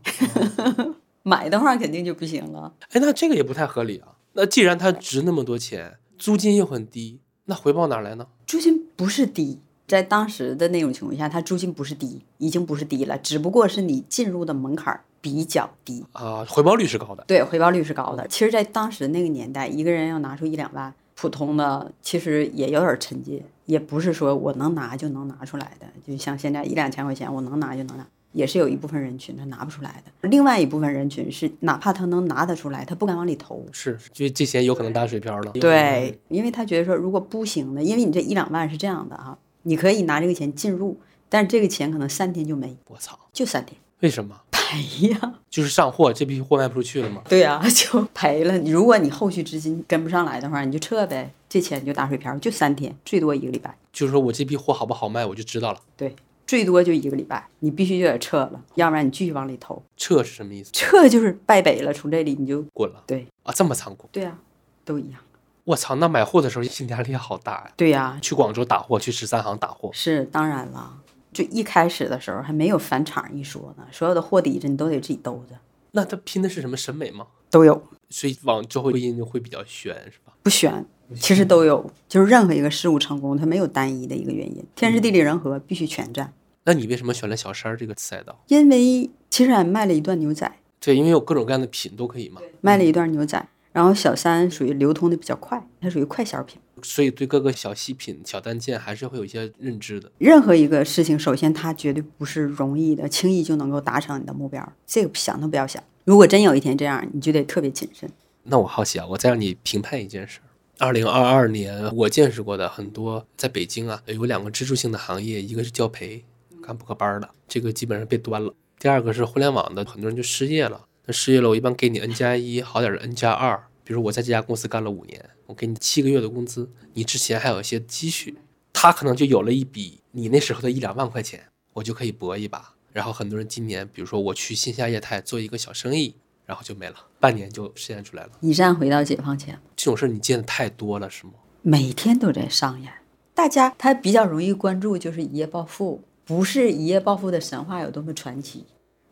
[1.24, 2.72] 买的话肯定就不行了。
[2.92, 4.10] 哎，那这个也不太合理啊。
[4.34, 8.28] 那既然它值那么多钱，租金又很低，那回报哪来呢？
[8.46, 9.60] 租金不是低。
[9.88, 17.24] 在当时的那种情况下，它租金不是低，已经不是低了，只不过是你进入的门槛比较低啊，回报率是高的。
[17.26, 18.28] 对，回报率是高的。
[18.28, 25.88] 其实，在当时那个年代，一个人要拿出一两万，普通的其实也有点沉浸，也不是说我能拿就能拿出来的。
[26.06, 28.06] 就像现在一两千块钱，我能拿就能拿，
[28.38, 30.30] 也是有一部分人群他拿不出来的。
[30.30, 35.52] 另外一部分人群是，哪怕他能拿得出来，他不敢往里投，是，因为这钱有可能打水漂了。
[35.54, 39.36] 对，因为他觉得说，如果不行的，因为你这一两万是这样的哈。
[39.64, 42.78] 你可以拿这个钱进入，但是这个钱可能三天就没。
[42.88, 43.76] 我操，就三天？
[44.02, 45.34] 为什么赔呀？
[45.50, 47.24] 就是上货，这批货卖不出去了嘛？
[47.28, 48.58] 对呀， 就赔了。
[48.60, 53.76] 如果你后续资金跟不上来的话，你就撤呗，这钱就打水漂，就三天，最多一个礼拜。
[53.92, 55.80] 就是说我这批货好不好卖，我就知道了。
[55.98, 56.16] 对，
[56.48, 59.84] 最多就一个礼拜，你必须就得撤了，要不然你继续往里投。
[59.98, 60.72] 撤是什么意思？
[60.72, 63.04] 撤就是败北了，从这里你就滚了。
[63.06, 64.08] 对啊，这么残酷。
[64.12, 64.40] 对呀，
[64.86, 65.20] 都一样。
[65.66, 67.72] 我操，那买货的时候心理压力好大呀！
[67.76, 69.90] 对呀，去广州打货，去十三行打货。
[69.92, 70.98] 是当然了，
[71.34, 75.58] 就一开始的时候还没有返场一说呢，所有的货底子你都得自己兜着。
[75.92, 77.28] 那他拼的是什么审美吗？
[77.50, 80.32] 都有，所以往最后音就会比较悬，是吧？
[80.44, 80.86] 不悬，
[81.16, 86.34] 其实都有，就是任何一个事物成功，它没有单一的一个原因，天时地利人和必须全占。
[86.64, 88.38] 那你为什么选了小山这个赛道？
[88.48, 90.52] 因为其实俺卖了一段牛仔。
[90.80, 92.42] 对，因为有各种各样的品都可以嘛。
[92.62, 93.48] 卖了一段牛仔。
[93.74, 100.12] 然后小三属于流通的比较快，它属于快消品，所以对各个小细品、小单件还是会有一些认知的。
[100.18, 105.84] 任何一个事情，首先它绝对不是容易的，轻易就能够达成你的目标，这个想都不要想。
[106.06, 108.10] 如果真有一天这样，你就得特别谨慎。
[108.46, 110.40] 那我好奇啊，我再让你评判一件事：
[110.80, 116.24] 二零二二年我见识过的很多，在北京啊，有两个支柱性的行业，一个是教培，
[116.62, 120.86] 干补课班的，这个基本上被端了；第二个是互联网的，很多人就失业了。
[121.08, 123.68] 那失业了，我一般给你 N 加一，好点的 N 加二。
[123.84, 128.38] 比如我在这家公司干了五年，我给你七个月的工资，你之前还有一些积蓄，
[128.72, 132.76] 他可能就有了一笔你那时候的一两万块钱，我就可以搏一把。
[132.94, 136.16] 然后很多人今年，比如说我去线下业态做一个小生意，
[136.48, 139.60] 然后就没了，半年就实现出来了，一站回到解放前。
[139.76, 141.34] 这种事儿你见的太多了，是吗？
[141.62, 142.92] 每天都在上演，
[143.36, 148.66] 大家他比较容易关注就是一夜暴富，不是一夜暴富的神话有多么传奇。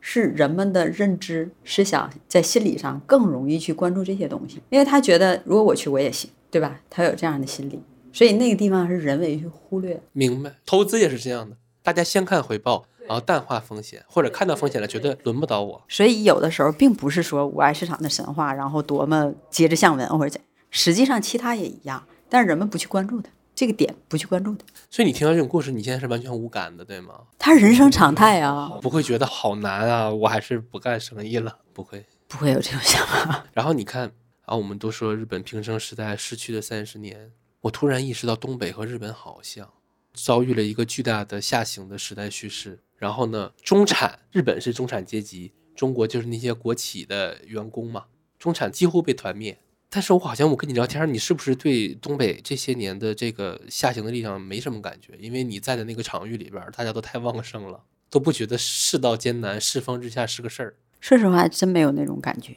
[0.08, 6.80] 是人们的认知思想在心理上更容易去关注这些东西，因为他觉得如果我去我也行，对吧？
[6.92, 7.82] 他有这样的心理，
[8.14, 10.00] 所以那个地方是人为去忽略。
[10.14, 15.84] 明白，投资也是这样的，大家先看回报，然后淡化风险，或者看到风险了，觉得轮不到我。
[15.88, 23.30] 所以有的时候并不是说五爱市场的神话，然后多么接着向文或者怎，实际上其他也一样，但是人们不去关注它。
[23.56, 27.22] 这个点不去关注它，所以你听到这种故事，你现在是完全无感的，对吗？
[27.40, 33.46] 他人生常态啊， 不会觉得好难啊，我还是不干生意了，不会，不不会有这种想法。
[33.54, 34.12] 然后你看
[34.44, 37.32] 啊，我们都说日本平成时代逝去的三十年，
[37.62, 39.70] 我突然意识到东北和日本好像
[40.14, 42.82] 遭遇了一个巨大的下行的时代叙事。
[42.98, 48.06] 然后呢，中产，日本是中产阶级，中国就是那些国企的员工嘛，
[48.40, 49.58] 中产几乎被团灭。
[49.90, 55.14] 但是我好像我跟你聊天，你是不是对东北这些年的这个下行的力量没什么感觉？
[55.20, 60.76] 因为你在的那个场域里边，大家都太旺盛了，都不觉得世道艰难、世风日下是个事儿。
[61.00, 62.56] 说实话，真没有那种感觉。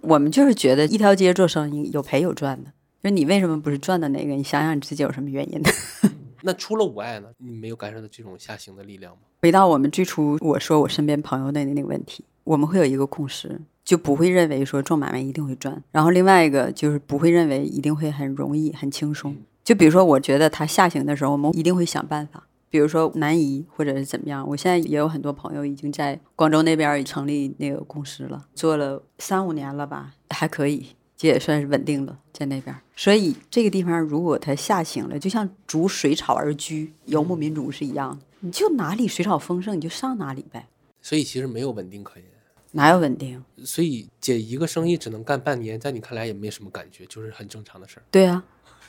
[0.00, 2.72] 我们就是觉得一条街做生意有赔有赚的。
[3.02, 4.34] 就是你为什么不是赚的那个？
[4.34, 5.70] 你想想你自己有什么原因呢？
[6.42, 7.28] 那除了五爱呢？
[7.38, 9.20] 你没有感受到这种下行的力量吗？
[9.42, 15.82] 回到我们最初我说我身边朋友的那个问题，我们会有一个共识，就不会认为说做买卖一定会赚。
[15.90, 19.36] 然后另外一个就是不会认为一定会很容易、很轻松。
[19.62, 22.46] 就比如说，我觉得它下行的时候，我们一定会想办法。
[22.68, 30.86] 比如说南移或者是怎么样，我现在也有很多朋友已经在广州那边成立那个公司了，做了三五年了吧，还可以。
[31.20, 40.66] 这也算是稳定了，在那边，所以这个地方如果它下行了，就像逐水草而居，游牧民族是一样的，你就哪里水草丰盛，你就上哪里呗。
[41.02, 42.26] 所以其实没有稳定可言，
[42.70, 43.44] 哪有稳定？
[43.66, 48.02] 所以姐一个生意只能干半年，在你看来也没什么感觉，就是很正常的事儿。
[48.10, 48.42] 对啊。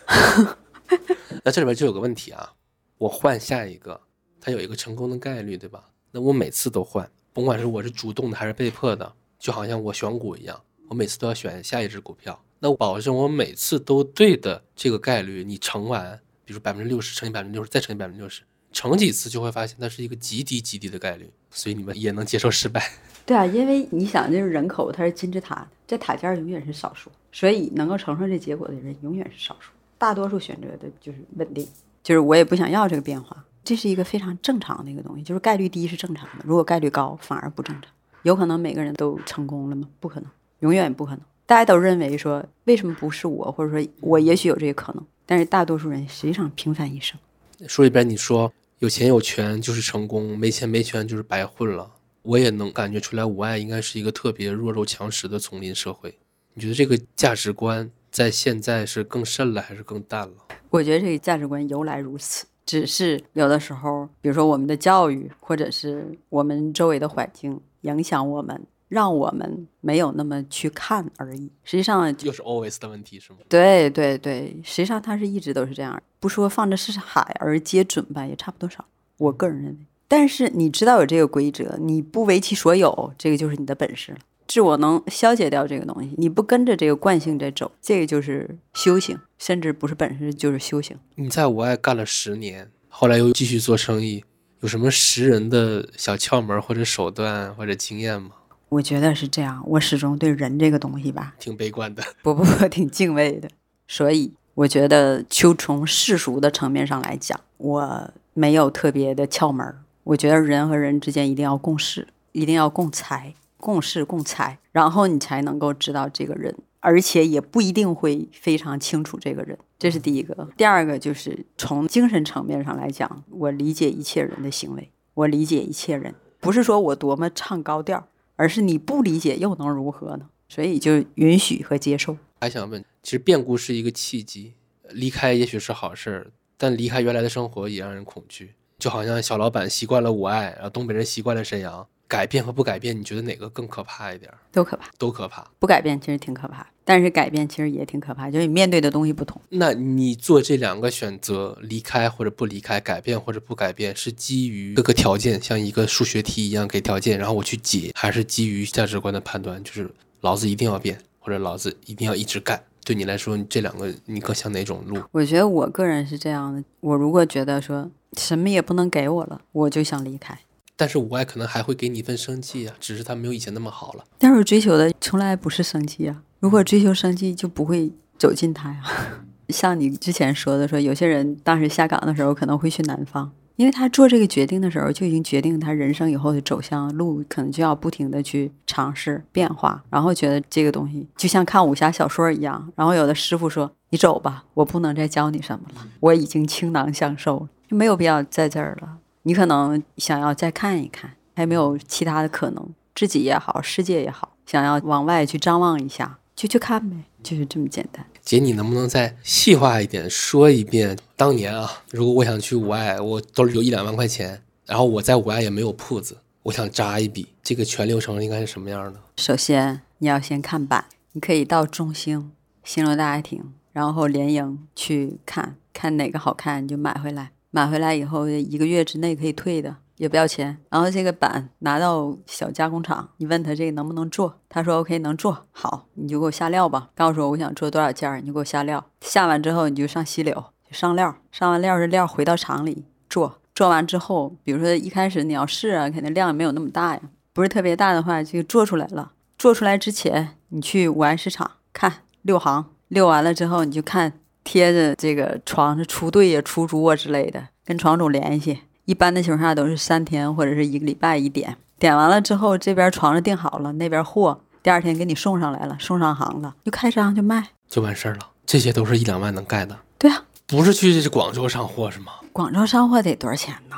[1.44, 2.54] 那这里边就有个问题啊，
[2.98, 4.00] 我换下一个，
[4.40, 5.84] 它有一个成功的概率，对吧？
[6.12, 10.58] 那我每次都换，甭管是我是主动的还是被迫的，就好像我选股一样。
[10.92, 18.42] 我每次都要选下一只股票，那我保证我每次都对的这个概率，你乘完，比如百分之六十乘以百分之六十，再乘以百分之六十，
[18.74, 22.92] 乘几次就会发现它是一个极低极低的概率，所以你们也能接受失败。
[23.26, 31.66] 对啊，因为你想，就是人口它是金字塔，这塔尖永远是少数，所以能够承受这结果的人永远是少数，大多数选择的就是稳定，
[32.04, 37.90] 就是我也不想要这个变化，这是一个非常正常的一个东西，就是概率低是正常的，如果概率高反而不正常，
[38.24, 39.88] 有可能每个人都成功了吗？
[40.02, 40.30] 不可能。
[40.62, 41.22] 永远不可能。
[41.46, 43.52] 大家都认为说，为什么不是我？
[43.52, 45.06] 或者说，我也许有这个可能。
[45.26, 47.20] 但是大多数人实际上平凡一生。
[47.68, 51.92] 书里边你说，有钱有权就是成功，没钱没权就是白混了。
[52.24, 56.18] 我也能感觉出来，五爱应该是一个特别弱肉强食的丛林社会。
[56.54, 60.36] 你觉得这个价值观在现在是更甚了，还是更淡了？
[60.70, 68.62] 我觉得这个价值观由来如此，只是有的时候，比如说我们的教育，或者是我们周围的环境影响我们。
[68.92, 71.50] 让我们没有那么去看而已。
[71.64, 73.40] 实际上，又是 always 的问题，是吗？
[73.48, 76.02] 对对对，实际上它是一直都是这样。
[76.20, 78.84] 不说放着是海而皆准吧，也差不多少。
[79.16, 79.78] 我个人认为，
[80.10, 84.18] 但是你知道有这个规则，你不为其所有，这个就是你的本事了。
[84.46, 90.98] 自我能消解掉这个东西，你不跟着这个惯性在走，这个就是修行，甚至不是本事就是修行。
[91.16, 94.26] 你在我爱干了十年，后来又继续做生意，
[94.60, 98.32] 有什么识人的小窍门或者手段或者经验吗？
[98.72, 103.50] 我觉得是这样，我始终对人这个东西吧，挺悲观的，不不不，挺敬畏的。
[103.86, 109.76] 所以我觉得，就从世俗的层面上来讲，我没有特别的窍门。
[110.06, 119.58] 我觉得人和人之间一定要共事，一定要共财，共事共财，然后你才能够知道这个人，而且也不一定会非常清楚这个人。
[119.78, 120.48] 这是第一个。
[120.56, 128.08] 第二个就是从精神层面上来讲，我理解一切人的行为，我理解一切人，不是说我多么唱高调。
[128.42, 130.28] 而是你不理解又能如何呢？
[130.50, 132.18] 所以就允许和接受。
[132.40, 134.56] 还想问，其实变故是一个契机，
[134.90, 138.56] 离开也许是好事儿，但离开原来的生活也让人恐惧。
[138.80, 141.88] 就好像小老板习惯了五爱，然后东北人习惯了沈阳。
[142.12, 144.30] 改变和不改变，你觉得哪个更可怕一点？
[144.52, 145.50] 都可怕，都可怕。
[145.60, 149.42] 不改变其实挺可怕，但是改变其实也挺可怕，就是你面对的东西不同。
[149.48, 159.90] 那你做这两个选择，离开或者不离开，改变或者不改变，是基于各个条件，像一个数学题一样给条件，然后我去解，还是基于价值观的判断，就是
[160.20, 162.62] 老子一定要变，或者老子一定要一直干？
[162.84, 165.02] 对你来说，这两个你更像哪种路？
[165.14, 170.38] 我觉得我个人是这样的，我如果觉得说什么也不能给我了，我就想离开。
[170.82, 174.04] 但是五爱可能还会给你一份生气啊，只是他没有以前那么好了。
[174.18, 178.82] 但是我追求的从来不是生气啊，如果追求生气，就不会走进他呀。
[179.50, 192.72] 像你之前说的，说有些人当时下岗的时候可能会去南方，因为他做这个决定的时候就已经决定他人生以后的走向路，可能就要不停的去尝试变化，然后觉得这个东西就像看武侠小说一样。
[192.76, 202.70] 然后有的师傅说：“你走吧，我不能再教你什么了，我已经倾囊相授了，就没有必要在这儿了。”你可能想要再看一看，还有没有其他的可能？
[202.94, 208.06] 自己也好，世界也好，想要往外去张望一下，就去看呗，就是这么简单。
[208.22, 210.98] 姐，你能不能再细化一点说一遍？
[211.16, 219.00] 当年啊，如果我想去五爱，我兜里有一两万块钱，然后我在五爱也没有铺子，我想扎一笔，这个全流程应该是什么样的？
[219.18, 222.32] 首先，你要先看版，你可以到中兴、
[222.64, 227.32] 新楼大爱庭，然后联营去看看哪个好看，你就买回来。
[227.52, 230.58] 买回来以后一个月之内可以退的，也不要钱。
[230.70, 236.90] 然后这个板拿到小加工厂，你问他这个能不能做，他说 OK 能做，好，你就给我下料吧。
[236.96, 238.84] 告诉我我想做多少件儿，你就给我下料。
[239.02, 243.40] 下完之后你就上西柳上料，上完料这料回到厂里做。
[243.54, 247.02] 做完之后，比如说一开始你要试啊，肯定量也没有那么大呀，
[247.34, 249.12] 不是特别大的话就做出来了。
[249.38, 254.14] 做出来之前，你去五爱市场看六行，六完了之后你就看。
[254.44, 258.60] 贴着这个床是出队呀、出租啊之类的，跟床主联系。
[258.86, 268.28] 一般的情况下都是三天或者是一个礼拜一点，点完了之后，这边床是订好了，那边货第二天给你送上来了，送上行了，就开张就卖，就完事儿了。
[268.46, 269.78] 这些都是一两万能盖的。
[269.98, 272.14] 对啊，不是去广州上货是吗？
[272.34, 273.76] 广州上货得多少钱呢？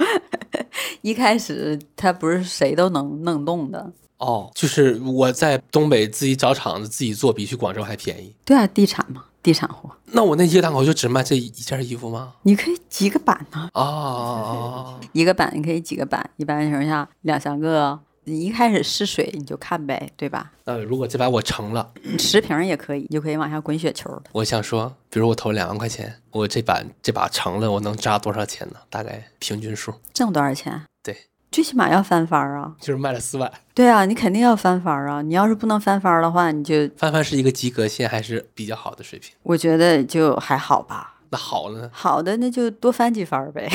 [1.02, 3.92] 一开始他不是谁都能弄动的。
[4.18, 8.34] 哦，就是我在东北自己找厂子自己做，比去广州还便宜。
[8.44, 9.24] 对啊，地产嘛。
[9.44, 12.32] 地产货，那我那一个档口就只卖这一件衣服吗？
[12.42, 13.68] 你可以几个版呢？
[13.74, 18.00] 啊， 一个版你可以几个版，一般情况下两三个。
[18.26, 20.50] 你一开始试水你就看呗，对吧？
[20.64, 24.22] 呃，如果这把我成了，十瓶也可以，你就可以往下滚雪球了。
[24.32, 28.76] 我想说，比如我投两万块钱，我这版这把成了，我能扎多少钱呢？
[28.88, 30.86] 大概平均数挣多少钱？
[31.54, 31.64] 对。
[31.64, 32.74] 最起码要翻番啊！
[32.80, 33.50] 就是卖了四万。
[33.72, 35.22] 对啊，你肯定要翻番啊！
[35.22, 39.32] 你要是不能翻番的话，你就翻番是一个及格线，还是比较好的水平？
[39.44, 41.14] 我觉得就还好吧。
[41.30, 41.90] 那好了呢？
[41.92, 43.70] 好的，那就多翻几番呗。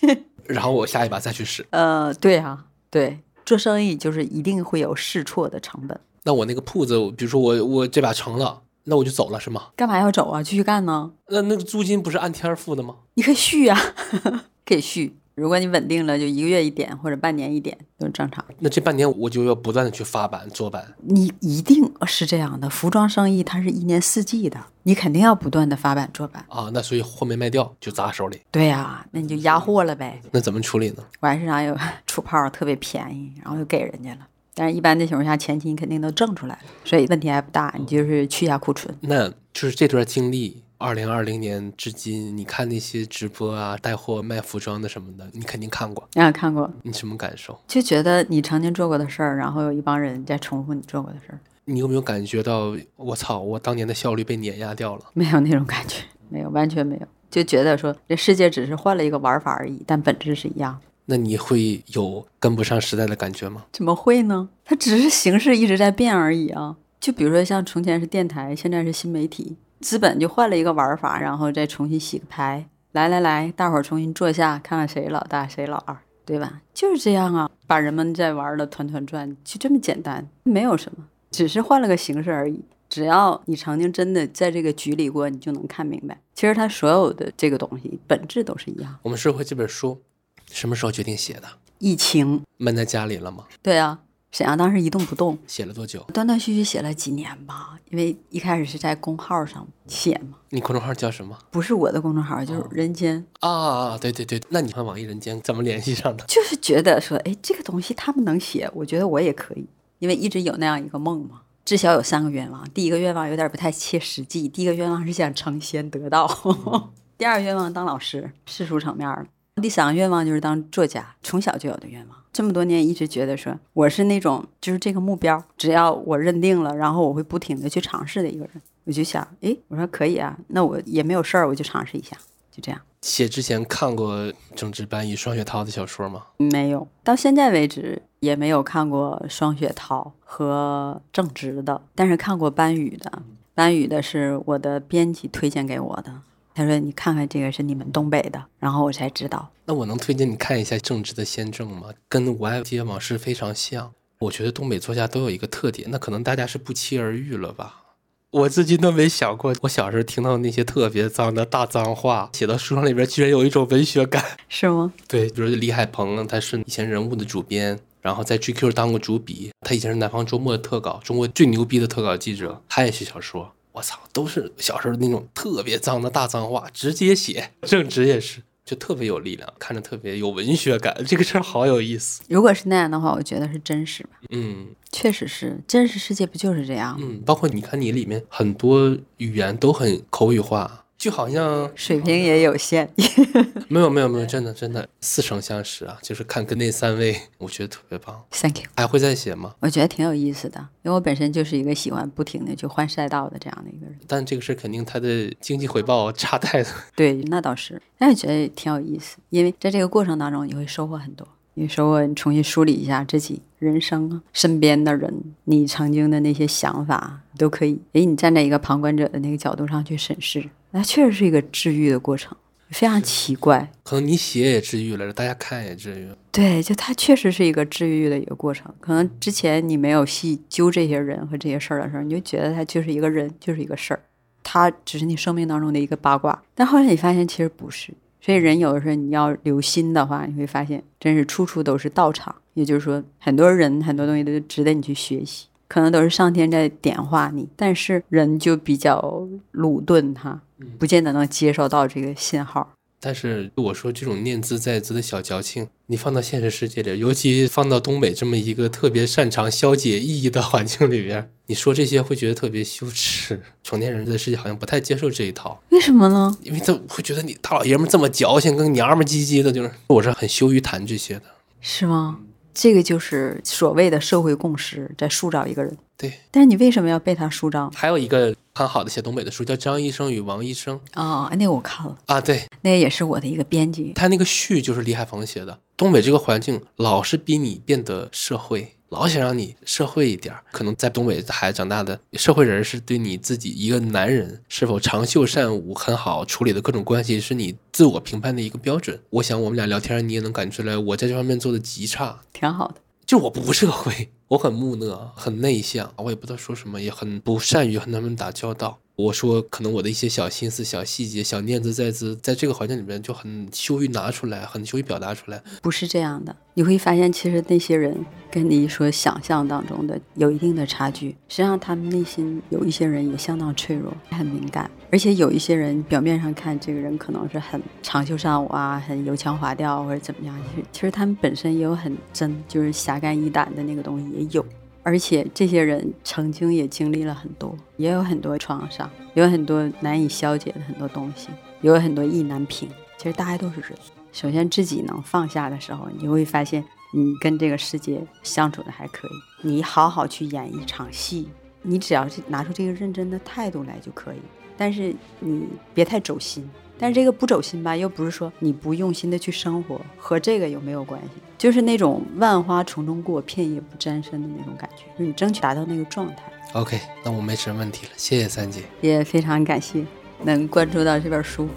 [0.44, 1.66] 然后我下一把再去试。
[1.70, 5.98] 呃，对啊，对，做生意就是一定会有试错的成本。
[6.24, 9.68] 那我那个铺子，比如说我我这把成了，那我就走了是吗？
[9.76, 10.42] 干嘛要走啊？
[10.42, 11.10] 继续干呢？
[11.28, 12.96] 那那个租金不是按天付的吗？
[13.14, 13.78] 你可以续呀，
[14.66, 15.16] 可以续。
[15.34, 18.44] 如果你稳定了，就一个月一点或者半年一点都是正常。
[18.60, 20.94] 那这半年我就要不断的去发版做版。
[20.98, 26.70] 你一定是这样的，服装生意它是一年四季的，你肯定要不断的发版做版啊。
[26.72, 28.40] 那所以货没卖掉就砸手里。
[28.52, 30.20] 对呀，那你就压货了呗。
[30.30, 31.02] 那怎么处理呢？
[31.20, 34.20] 完市场有出泡特别便宜，然后就给人家了。
[34.54, 37.74] 但是一般的情况下，前期你肯定都挣出来了，所以问题还不大。
[37.76, 38.96] 你就是去一下库存。
[39.00, 40.62] 那就是这段经历。
[40.84, 46.06] 二零二零年至今，你看那些直播啊，带货卖服装的什么的，你肯定看过。
[46.12, 46.70] 啊，看过。
[46.82, 47.58] 你什么感受？
[47.66, 51.40] 就觉得你曾经做过的事儿，然后有一帮人在重复你做过的事儿。
[51.64, 55.04] 你有没有感觉到，我操，我当年的效率被碾压掉了？
[55.14, 57.06] 没有那种感觉， 没有，完全没有。
[57.30, 60.78] 就觉得说，这世界只是换了一个玩法而已，但本质是一样。
[61.06, 63.64] 那你会有跟不上时代的感觉吗？
[63.72, 64.50] 怎么会呢？
[64.66, 66.76] 它只是形式一直在变而已啊。
[67.00, 69.56] 就比如说，像从前是电台，现在是新媒体。
[69.80, 72.68] 资本就换了一个玩法，然后再重新洗个牌。
[72.92, 76.60] 来来来，大伙儿重新坐下，看看谁老大谁老二，对吧？
[76.72, 82.64] 就是这样啊，把人们在玩的团团转，就这么简单，没有什么，只是换了个形式而已。
[82.88, 88.96] 只要你曾经真的在这个局里过，你就能看明白，其实它所有的这个东西本质都是一样。
[89.02, 90.00] 我们社会这本书
[90.48, 91.48] 什么时候决定写的？
[91.78, 93.46] 疫情闷在家里了吗？
[93.60, 93.98] 对啊。
[94.34, 96.00] 沈阳当时一动不动，写了多久？
[96.12, 100.36] 断断续续写了几年吧，因为一开始是在公号上写嘛。
[100.50, 101.38] 你公众号叫什么？
[101.52, 103.96] 不是我的公众号，就是人间啊。
[103.96, 106.24] 对对对，那你和网易人间怎么联系上的？
[106.26, 109.64] 就是觉得说，哎，这个东西他们能写，我觉得我也可以，
[110.00, 111.42] 因为一直有那样一个梦嘛。
[111.64, 116.28] 至少有三个愿望，第一个愿望有点不太切实际，第一个愿望是想成仙得道，
[117.16, 119.26] 第二个愿望当老师，世俗层面的。
[119.62, 122.18] 第三个愿望就是当作家，从小就有的愿望。
[122.32, 128.60] 这么多年一直觉得说我是那种就是这个目标，只要我认定了，然后我会不停的去尝试的一个人。
[128.84, 132.16] 我就想，哎，我说可以啊，那我也没有事儿，我就尝试一下，
[132.50, 132.80] 就这样。
[133.00, 136.24] 写之前看过郑智班与双雪涛的小说吗？
[136.36, 143.22] 没有，到现在为止也没有看过双雪涛和郑直的，但是看过班宇的。
[143.54, 146.22] 班宇的是我的编辑推荐给我的。
[146.54, 149.50] 他说：“你看看这个是你们东北的，然后我才知道。
[149.64, 151.88] 那我能推荐你看一下郑直的《先政》吗？
[152.08, 153.92] 跟《我爱街往事》非常像。
[154.20, 157.82] 我觉得东北作家都有一个特点，那可能大家是不期而遇了吧。
[158.30, 164.92] 我至今都没想过，我小时候听到那些特别脏的大脏话，写到书上里边，居然有一种文学感，是吗？
[165.08, 177.50] 对，比如李海鹏，他是以前人物的主编，然后在 GQ 当过主笔，他以前是南方周末的特稿，中国最牛逼的特稿记者，他也写小说。”我操，都是小时候那种特别脏的大脏话，直接写。
[177.62, 180.96] 正直也是，就特别有力量，看着特别有文学感。
[181.04, 182.22] 这个事儿好有意思。
[182.28, 184.10] 如果是那样的话，我觉得是真实吧。
[184.30, 186.96] 嗯，确实是，真实世界不就是这样？
[187.00, 190.83] 嗯，包括你看，你里面很多语言都很口语化。
[191.04, 192.88] 就好像水平也有限。
[193.68, 195.98] 没有没有没有，真的真的似曾相识啊！
[196.00, 198.24] 就是看跟那三位，我觉得特别棒。
[198.30, 199.54] Thank you，还会再写吗？
[199.60, 203.98] 我觉得挺有意思的，因为我本身就是一个喜欢不停的就换赛道的这样的一个人。
[204.06, 206.72] 但这个事肯定他的经济回报差太多。
[206.96, 211.28] 对，那倒是，但是觉得挺有意思，因为在这个过程当中你会收获很多。
[211.56, 217.80] 你收获，你重新梳理一下自己人生啊，身边的人，你曾经的那些想法都可以。
[217.92, 222.36] 诶，你站在一个旁观者的那个角度上去审视，那确实是一个治愈的过程，
[222.70, 223.70] 非常奇怪。
[223.82, 226.16] 可能你写也治愈了，大家看也治愈了。
[226.32, 228.72] 对，就它确实是一个治愈的一个过程。
[228.80, 234.00] 可能之前你没有细究这些人和这些事儿的时候，你就觉得他就是一个人，就是一个事儿，
[234.42, 236.42] 他只是你生命当中的一个八卦。
[236.54, 237.92] 但后来你发现其实不是。
[238.20, 242.34] 所以人有的时候你要留心的话，你会发现真是处处都是道场。
[242.54, 250.40] 也就是说，很多人很多东西都值得你去学习，可能都是上天在点化你，但是人就比较鲁钝哈，
[250.78, 252.70] 不见得能接受到这个信号。
[253.00, 263.42] 但是我说这种念兹在兹的小矫情，你放到现实世界里，尤其放到东北这么一个特别擅长消解意义的环境里边，你说这些会觉得特别羞耻。
[263.64, 266.38] 成年人的世界好像不太接受这一套，为什么呢？
[266.44, 271.22] 因为他会觉得你大老爷们这么矫情，跟娘们唧唧的，就是我是很羞于谈这些的。
[271.60, 272.20] 是吗？
[272.54, 275.76] 这个就是所谓的社会共识，在塑造一个人。
[275.96, 277.70] 对，但是你为什么要被他塑造？
[277.74, 283.92] 还有一个很好的写东北的书，叫《张医生与王医生》哦，那个我看了，啊，对那也是我的一个编辑。
[283.94, 285.58] 他那个序就是李海峰写的。
[285.76, 290.42] 东北这个环境老是逼你变得社会，老想让你社会一点儿。
[290.52, 299.00] 可能在东北孩子长大的社会人是对你自己一个男人是否长袖善舞、很好处理的各种关系，是你自我评判的一个标准。
[299.10, 302.20] 我想我们俩聊天，你也能感觉出来，我在这方面做的极差。
[302.32, 302.76] 挺好的。
[303.06, 308.78] 就我不社会，我很木讷，很内向，我也不知道说什么，也很不善于和他们打交道。
[308.96, 315.42] 我说，可能我的一些小心思、小细节、小念兹在兹，在这个环境里面就很羞于拿出来，很羞于表达出来。
[315.60, 321.10] 不是这样的，你会发现，其实那些人跟你所想象当中的有一定的差距。
[321.26, 334.44] 实际上，他们内心有一些人也相当脆弱，很敏感，而且有一些人表面上看这个人可能是很长袖善舞啊，很油腔滑调或者怎么样，其实其实他们本身也有很真，就是侠肝义胆的那个东西也有。
[334.82, 341.28] 而且这些人曾经也经历了很多，也有很多创伤，有很多难以消解的很多东西，
[341.62, 342.68] 有很多意难平。
[342.98, 343.70] 其实大家都是人。
[344.12, 346.62] 首先自己能放下的时候，你会发现
[346.92, 349.10] 你跟这个世界相处的还可以。
[349.48, 351.28] 你好好去演一场戏，
[351.62, 354.18] 你只要是拿出这个认真的态度来就可以。
[354.56, 356.48] 但是你别太走心。
[356.84, 361.08] 但是这个不走心吧，又不是说你不用心的去生活，和这个有没有关系？
[361.38, 366.16] 就是那种万花丛中过，片叶不沾身的那种感觉，就是你争取达到那个状态。
[366.52, 368.64] OK，那我没什么问题了，谢谢三姐。
[368.82, 369.82] 也非常感谢
[370.24, 371.48] 能关注到这本书。